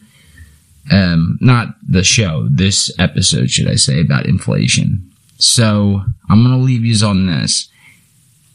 [0.90, 5.10] Um, not the show, this episode, should I say, about inflation.
[5.38, 7.68] So I'm going to leave you on this.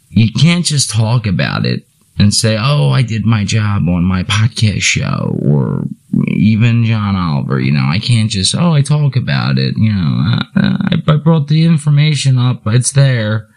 [0.09, 1.87] You can't just talk about it
[2.17, 5.83] and say, oh, I did my job on my podcast show or
[6.27, 10.39] even John Oliver, you know, I can't just, oh, I talk about it, you know,
[10.55, 13.47] I, I brought the information up, it's there.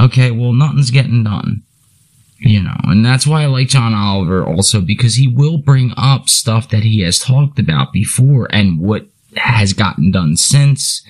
[0.00, 1.62] Okay, well, nothing's getting done.
[2.42, 6.30] You know, and that's why I like John Oliver also because he will bring up
[6.30, 11.02] stuff that he has talked about before and what has gotten done since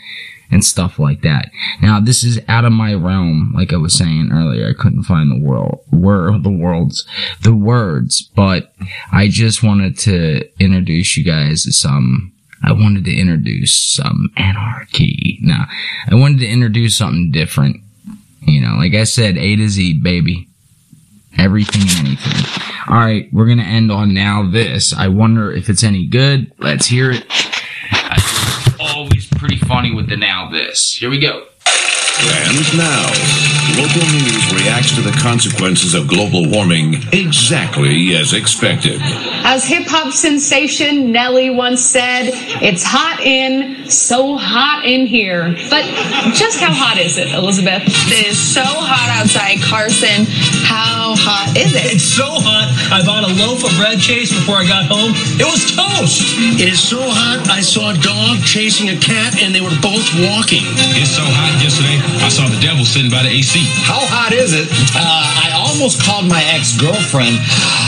[0.51, 1.51] and stuff like that.
[1.81, 4.69] Now, this is out of my realm, like I was saying earlier.
[4.69, 7.07] I couldn't find the world, word, the worlds,
[7.43, 8.73] the words, but
[9.13, 12.33] I just wanted to introduce you guys to some.
[12.63, 15.39] I wanted to introduce some anarchy.
[15.41, 15.67] Now,
[16.11, 17.77] I wanted to introduce something different.
[18.43, 20.49] You know, like I said, A to Z, baby.
[21.39, 22.63] Everything and anything.
[22.89, 24.93] All right, we're gonna end on now this.
[24.93, 26.53] I wonder if it's any good.
[26.59, 27.25] Let's hear it
[29.41, 30.99] pretty funny with the now this.
[31.01, 31.47] Here we go.
[32.51, 33.07] And now,
[33.79, 39.01] local news reacts to the consequences of global warming exactly as expected.
[39.43, 45.55] As hip hop sensation Nelly once said, it's hot in, so hot in here.
[45.71, 45.85] But
[46.35, 47.83] just how hot is it, Elizabeth?
[47.87, 49.63] It is so hot outside.
[49.63, 50.27] Carson,
[50.67, 51.95] how hot is it?
[51.95, 55.13] It's so hot, I bought a loaf of bread chase before I got home.
[55.41, 56.23] It was toast.
[56.61, 60.05] It is so hot, I saw a dog chasing a cat and they were both
[60.21, 60.67] walking.
[60.99, 62.10] It's so hot yesterday.
[62.19, 63.63] I saw the devil sitting by the AC.
[63.87, 64.67] How hot is it?
[64.95, 67.39] Uh, I almost called my ex-girlfriend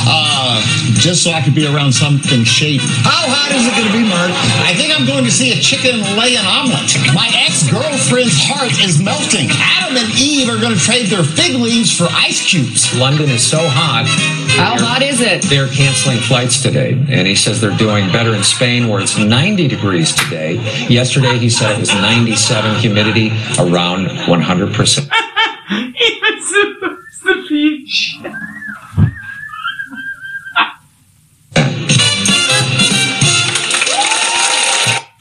[0.06, 0.62] uh,
[1.02, 2.78] just so I could be around something shady.
[3.02, 4.30] How hot is it going to be, Mark?
[4.62, 6.94] I think I'm going to see a chicken lay an omelet.
[7.14, 9.50] My ex-girlfriend's heart is melting.
[9.50, 12.94] Adam and Eve are going to trade their fig leaves for ice cubes.
[12.94, 14.06] London is so hot.
[14.54, 15.42] How hot is it?
[15.50, 16.92] They're canceling flights today.
[17.10, 20.54] And he says they're doing better in Spain where it's 90 degrees today.
[20.88, 25.10] Yesterday he said it was 97 humidity around 100%.
[25.96, 26.42] he was
[27.48, 28.18] beach.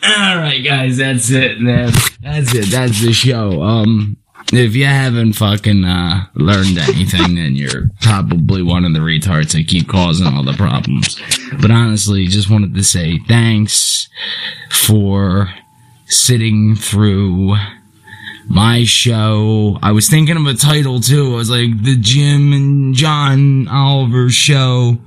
[0.04, 1.92] All right, guys, that's it, man.
[2.22, 2.72] That's it.
[2.72, 3.62] That's the show.
[3.62, 4.18] Um,
[4.54, 9.68] if you haven't fucking uh, learned anything, then you're probably one of the retards that
[9.68, 11.20] keep causing all the problems.
[11.62, 14.10] But honestly, just wanted to say thanks
[14.70, 15.54] for
[16.06, 17.56] sitting through
[18.48, 19.78] my show.
[19.82, 21.34] I was thinking of a title too.
[21.34, 24.98] I was like the Jim and John Oliver show.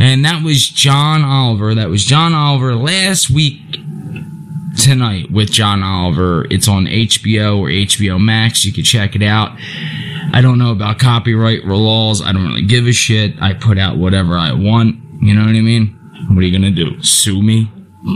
[0.00, 1.74] And that was John Oliver.
[1.74, 3.60] That was John Oliver last week
[4.78, 6.46] tonight with John Oliver.
[6.50, 8.64] It's on HBO or HBO Max.
[8.64, 9.56] You can check it out.
[10.34, 12.22] I don't know about copyright laws.
[12.22, 13.40] I don't really give a shit.
[13.40, 14.96] I put out whatever I want.
[15.20, 15.98] You know what I mean?
[16.28, 17.02] What are you gonna do?
[17.02, 17.70] Sue me?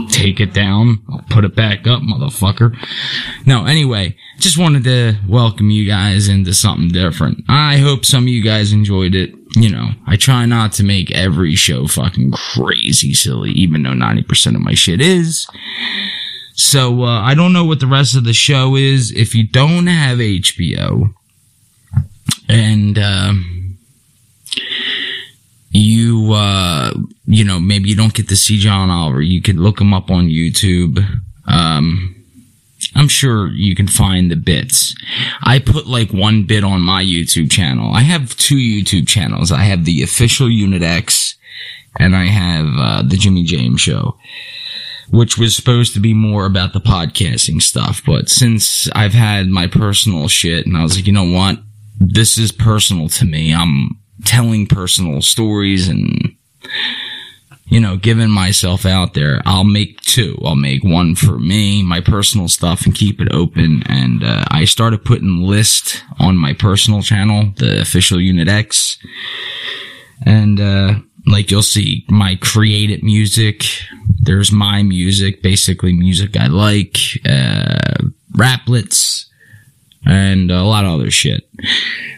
[0.09, 1.01] Take it down?
[1.09, 2.75] I'll put it back up, motherfucker.
[3.45, 7.45] No, anyway, just wanted to welcome you guys into something different.
[7.47, 9.33] I hope some of you guys enjoyed it.
[9.55, 14.55] You know, I try not to make every show fucking crazy silly, even though 90%
[14.55, 15.47] of my shit is.
[16.53, 19.11] So, uh, I don't know what the rest of the show is.
[19.11, 21.13] If you don't have HBO,
[22.49, 23.77] and, um,
[25.71, 26.93] you, uh,
[27.27, 30.09] you know, maybe you don't get to see John Oliver, you can look him up
[30.09, 31.05] on YouTube.
[31.45, 32.15] Um,
[32.95, 34.95] I'm sure you can find the bits.
[35.43, 37.93] I put like one bit on my YouTube channel.
[37.93, 39.51] I have two YouTube channels.
[39.51, 41.35] I have the official Unit X
[41.99, 44.15] and I have uh, the Jimmy James show.
[45.09, 48.01] which was supposed to be more about the podcasting stuff.
[48.05, 51.59] But since I've had my personal shit, and I was like, you know what?
[51.99, 53.53] This is personal to me.
[53.53, 56.35] I'm telling personal stories and,
[57.67, 59.41] you know, giving myself out there.
[59.45, 60.39] I'll make two.
[60.43, 63.83] I'll make one for me, my personal stuff, and keep it open.
[63.87, 68.97] And uh, I started putting list on my personal channel, the official Unit X.
[70.25, 70.93] And, uh,
[71.25, 73.65] like you'll see my created music.
[74.17, 77.97] There's my music, basically music I like, uh,
[78.31, 79.16] raplets,
[80.07, 81.47] and a lot of other shit.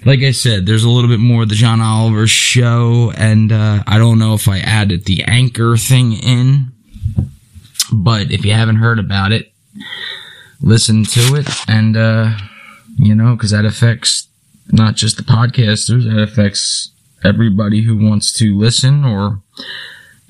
[0.06, 3.84] Like I said, there's a little bit more of the John Oliver show, and uh,
[3.88, 6.72] I don't know if I added the anchor thing in,
[7.92, 9.52] but if you haven't heard about it,
[10.62, 12.38] listen to it, and uh,
[12.98, 14.28] you know, because that affects
[14.72, 16.92] not just the podcasters, that affects
[17.24, 19.42] everybody who wants to listen, or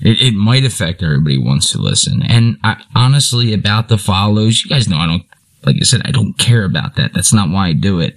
[0.00, 2.22] it, it might affect everybody who wants to listen.
[2.22, 5.24] And I, honestly, about the follows, you guys know I don't
[5.64, 7.12] like I said, I don't care about that.
[7.12, 8.16] That's not why I do it.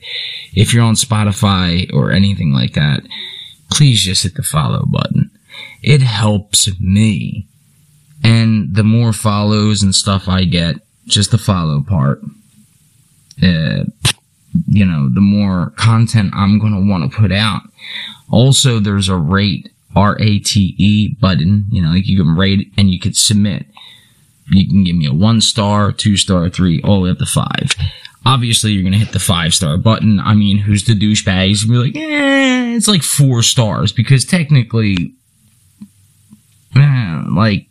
[0.54, 3.02] If you're on Spotify or anything like that,
[3.72, 5.32] please just hit the follow button.
[5.82, 7.48] It helps me.
[8.24, 12.22] And the more follows and stuff I get, just the follow part,
[13.42, 13.84] uh,
[14.68, 17.64] you know, the more content I'm going to want to put out.
[18.30, 23.14] Also, there's a rate, R-A-T-E button, you know, like you can rate and you can
[23.14, 23.66] submit.
[24.52, 27.26] You can give me a one star, two star, three, all the way up to
[27.26, 27.72] five.
[28.26, 30.20] Obviously, you're gonna hit the five star button.
[30.20, 31.48] I mean, who's the douchebag?
[31.48, 35.14] He's gonna be like, eh, it's like four stars because technically,
[36.76, 37.68] eh, like,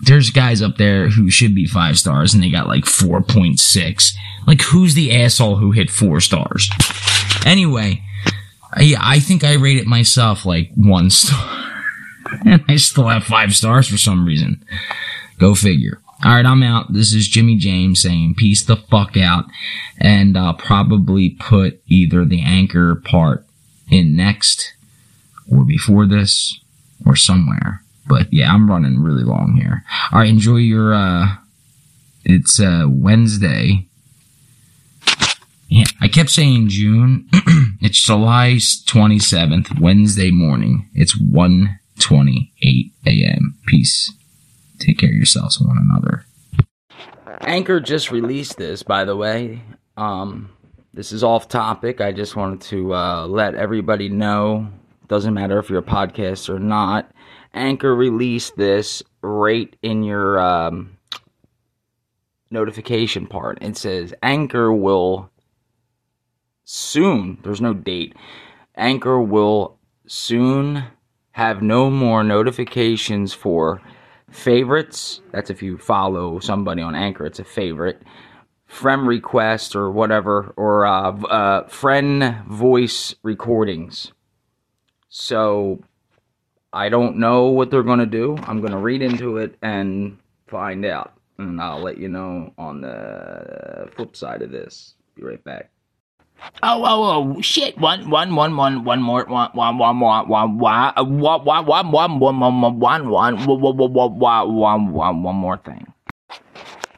[0.00, 4.12] there's guys up there who should be five stars and they got like 4.6.
[4.46, 6.68] Like, who's the asshole who hit four stars?
[7.46, 8.02] Anyway,
[8.80, 11.58] yeah, I think I rated it myself like one star.
[12.46, 14.64] And I still have five stars for some reason.
[15.42, 16.00] Go figure.
[16.24, 16.92] All right, I'm out.
[16.92, 19.46] This is Jimmy James saying peace the fuck out.
[19.98, 23.44] And I'll probably put either the anchor part
[23.90, 24.72] in next
[25.50, 26.60] or before this
[27.04, 27.82] or somewhere.
[28.06, 29.82] But yeah, I'm running really long here.
[30.12, 31.26] All right, enjoy your, uh,
[32.24, 33.88] it's, uh, Wednesday.
[35.66, 37.28] Yeah, I kept saying June.
[37.80, 40.88] it's July 27th, Wednesday morning.
[40.94, 43.58] It's 1:28 a.m.
[43.66, 44.12] Peace.
[44.82, 46.24] Take care of yourselves and one another.
[47.42, 49.62] Anchor just released this, by the way.
[49.96, 50.50] Um,
[50.92, 52.00] this is off topic.
[52.00, 54.68] I just wanted to uh, let everybody know.
[55.06, 57.12] Doesn't matter if you're a podcast or not.
[57.54, 60.96] Anchor released this right in your um,
[62.50, 63.58] notification part.
[63.62, 65.30] It says Anchor will
[66.64, 67.38] soon.
[67.44, 68.16] There's no date.
[68.74, 70.84] Anchor will soon
[71.32, 73.80] have no more notifications for
[74.32, 75.20] favorites.
[75.30, 78.02] That's if you follow somebody on Anchor, it's a favorite.
[78.66, 84.12] Friend request or whatever, or uh, uh, friend voice recordings.
[85.10, 85.82] So
[86.72, 88.36] I don't know what they're going to do.
[88.44, 91.12] I'm going to read into it and find out.
[91.38, 94.94] And I'll let you know on the flip side of this.
[95.16, 95.71] Be right back.
[96.62, 97.78] Oh, oh, oh, shit.
[97.78, 101.90] One, one, one, one, one more, one, one, one, one, one, one, one, one, one,
[101.90, 105.92] one, one, one, one, one, one, one, more thing.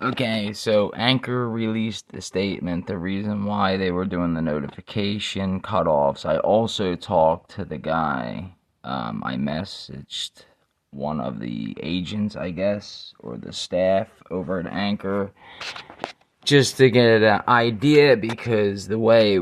[0.02, 6.26] Okay, so Anchor released a statement, the reason why they were doing the notification cutoffs.
[6.26, 8.52] I also talked to the guy.
[8.82, 10.44] Um, I messaged
[10.90, 15.32] one of the agents, I guess, or the staff over at Anchor,
[16.44, 19.40] just to get an idea because the way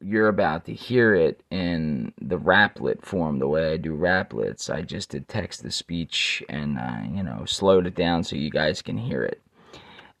[0.00, 4.82] you're about to hear it in the raplet form, the way I do raplets, I
[4.82, 8.80] just did text to speech and, I, you know, slowed it down so you guys
[8.80, 9.42] can hear it.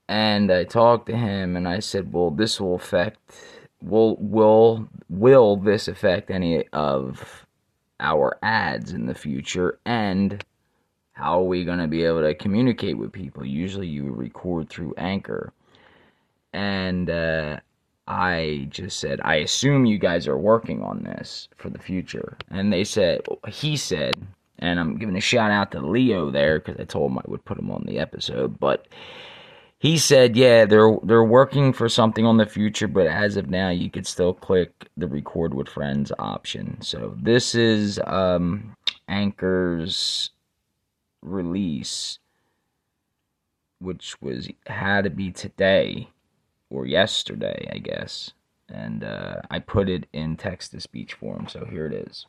[0.08, 3.18] And I talked to him and I said, well, this will affect,
[3.80, 7.46] will, will, will this affect any of
[8.00, 9.78] our ads in the future?
[9.86, 10.44] And
[11.12, 13.46] how are we going to be able to communicate with people?
[13.46, 15.52] Usually you record through Anchor
[16.52, 17.60] and uh,
[18.06, 22.36] I just said, I assume you guys are working on this for the future.
[22.50, 24.26] And they said, he said,
[24.58, 27.44] and I'm giving a shout out to Leo there because I told him I would
[27.44, 28.88] put him on the episode, but
[29.78, 33.70] he said, yeah, they're they're working for something on the future, but as of now,
[33.70, 36.82] you could still click the record with friends option.
[36.82, 38.76] So this is um,
[39.08, 40.30] Anchor's
[41.22, 42.18] release,
[43.78, 46.10] which was had to be today
[46.70, 48.30] or yesterday, I guess.
[48.68, 52.26] And uh, I put it in text to speech form, so here it is.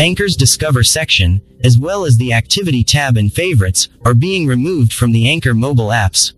[0.00, 5.10] Anchor's Discover section, as well as the Activity tab and Favorites, are being removed from
[5.10, 6.34] the Anchor mobile apps.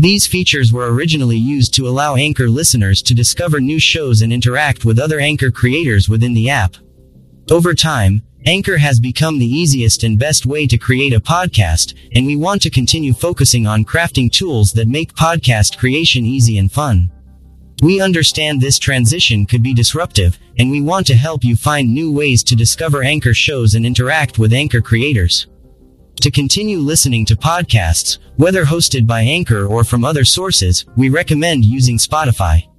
[0.00, 4.84] These features were originally used to allow Anchor listeners to discover new shows and interact
[4.84, 6.74] with other Anchor creators within the app.
[7.50, 12.24] Over time, Anchor has become the easiest and best way to create a podcast, and
[12.24, 17.10] we want to continue focusing on crafting tools that make podcast creation easy and fun.
[17.82, 22.12] We understand this transition could be disruptive, and we want to help you find new
[22.12, 25.48] ways to discover Anchor shows and interact with Anchor creators.
[26.20, 31.64] To continue listening to podcasts, whether hosted by Anchor or from other sources, we recommend
[31.64, 32.69] using Spotify.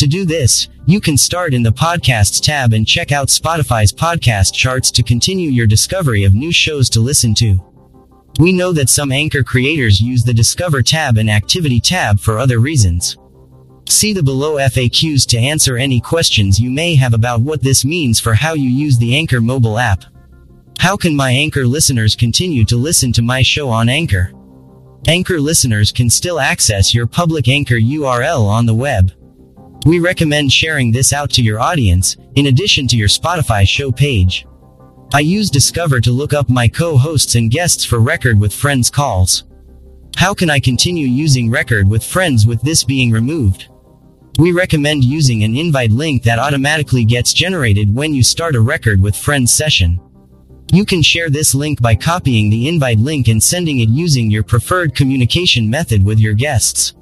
[0.00, 4.54] To do this, you can start in the Podcasts tab and check out Spotify's podcast
[4.54, 7.62] charts to continue your discovery of new shows to listen to.
[8.38, 12.60] We know that some Anchor creators use the Discover tab and Activity tab for other
[12.60, 13.18] reasons.
[13.90, 18.18] See the below FAQs to answer any questions you may have about what this means
[18.18, 20.04] for how you use the Anchor mobile app.
[20.78, 24.32] How can my Anchor listeners continue to listen to my show on Anchor?
[25.08, 29.12] Anchor listeners can still access your public Anchor URL on the web.
[29.86, 34.46] We recommend sharing this out to your audience, in addition to your Spotify show page.
[35.14, 39.44] I use Discover to look up my co-hosts and guests for Record with Friends calls.
[40.16, 43.68] How can I continue using Record with Friends with this being removed?
[44.38, 49.00] We recommend using an invite link that automatically gets generated when you start a Record
[49.00, 49.98] with Friends session.
[50.72, 54.44] You can share this link by copying the invite link and sending it using your
[54.44, 56.94] preferred communication method with your guests.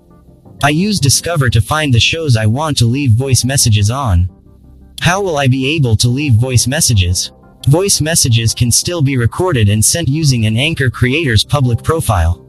[0.61, 4.29] I use Discover to find the shows I want to leave voice messages on.
[5.01, 7.31] How will I be able to leave voice messages?
[7.69, 12.45] Voice messages can still be recorded and sent using an Anchor creator's public profile.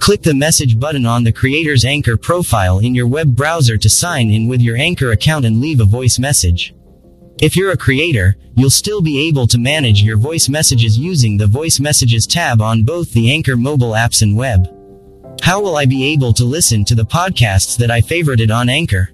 [0.00, 4.30] Click the message button on the creator's Anchor profile in your web browser to sign
[4.30, 6.74] in with your Anchor account and leave a voice message.
[7.40, 11.46] If you're a creator, you'll still be able to manage your voice messages using the
[11.46, 14.66] Voice Messages tab on both the Anchor mobile apps and web.
[15.42, 19.10] How will I be able to listen to the podcasts that I favorited on Anchor?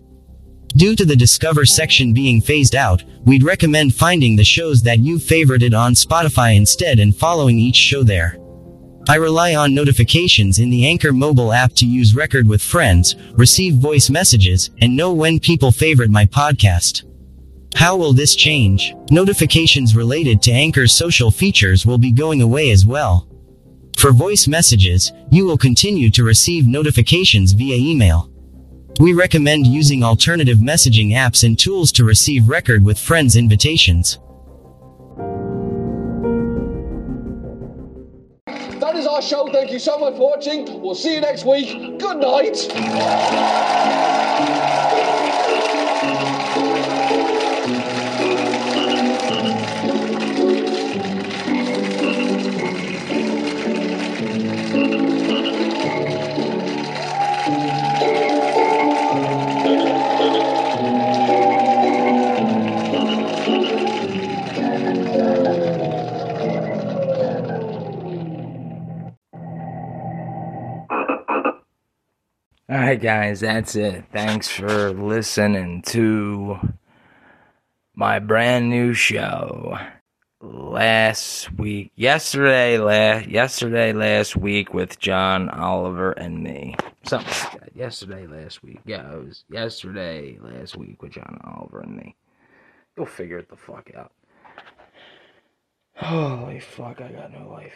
[0.77, 5.19] Due to the Discover section being phased out, we'd recommend finding the shows that you
[5.19, 8.39] favorited on Spotify instead and following each show there.
[9.09, 13.75] I rely on notifications in the Anchor mobile app to use Record with Friends, receive
[13.75, 17.05] voice messages, and know when people favorite my podcast.
[17.75, 18.95] How will this change?
[19.11, 23.29] Notifications related to Anchor's social features will be going away as well.
[23.97, 28.29] For voice messages, you will continue to receive notifications via email.
[29.01, 34.19] We recommend using alternative messaging apps and tools to receive Record with Friends invitations.
[38.81, 39.51] That is our show.
[39.53, 40.81] Thank you so much for watching.
[40.81, 41.99] We'll see you next week.
[41.99, 42.69] Good night.
[72.73, 74.07] All right, guys, that's it.
[74.13, 76.59] Thanks for listening to
[77.95, 79.77] my brand new show.
[80.41, 87.77] Last week, yesterday, last yesterday, last week with John Oliver and me, something like that.
[87.77, 92.17] Yesterday, last week, yeah, it was yesterday, last week with John Oliver and me.
[92.97, 94.13] You'll figure it the fuck out.
[95.97, 97.75] Holy fuck, I got no life.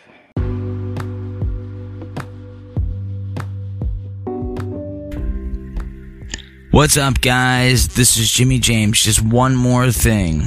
[6.76, 7.88] What's up, guys?
[7.88, 9.02] This is Jimmy James.
[9.02, 10.42] Just one more thing.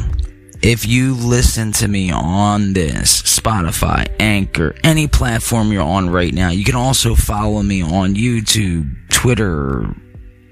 [0.61, 6.51] If you listen to me on this, Spotify, Anchor, any platform you're on right now,
[6.51, 9.91] you can also follow me on YouTube, Twitter,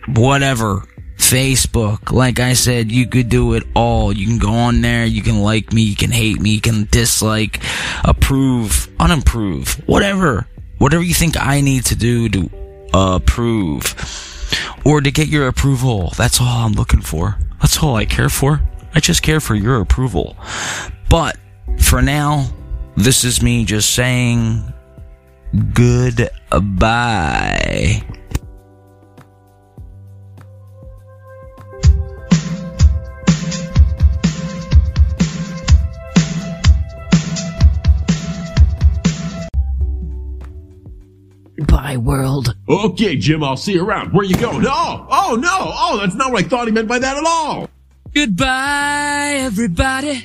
[0.07, 0.83] whatever,
[1.17, 2.11] Facebook.
[2.11, 4.11] Like I said, you could do it all.
[4.11, 6.87] You can go on there, you can like me, you can hate me, you can
[6.89, 7.61] dislike,
[8.03, 10.47] approve, unapprove, whatever.
[10.79, 14.26] Whatever you think I need to do to approve
[14.87, 16.13] or to get your approval.
[16.15, 17.37] That's all I'm looking for.
[17.59, 18.61] That's all I care for.
[18.95, 20.37] I just care for your approval.
[21.09, 21.37] But
[21.81, 22.47] for now,
[22.95, 24.63] this is me just saying
[25.73, 26.31] goodbye.
[41.77, 42.55] Goodbye, world.
[42.67, 44.11] Okay, Jim, I'll see you around.
[44.11, 44.65] Where you going?
[44.67, 45.47] Oh, oh no!
[45.51, 47.69] Oh, that's not what I thought he meant by that at all.
[48.15, 50.23] Goodbye, everybody.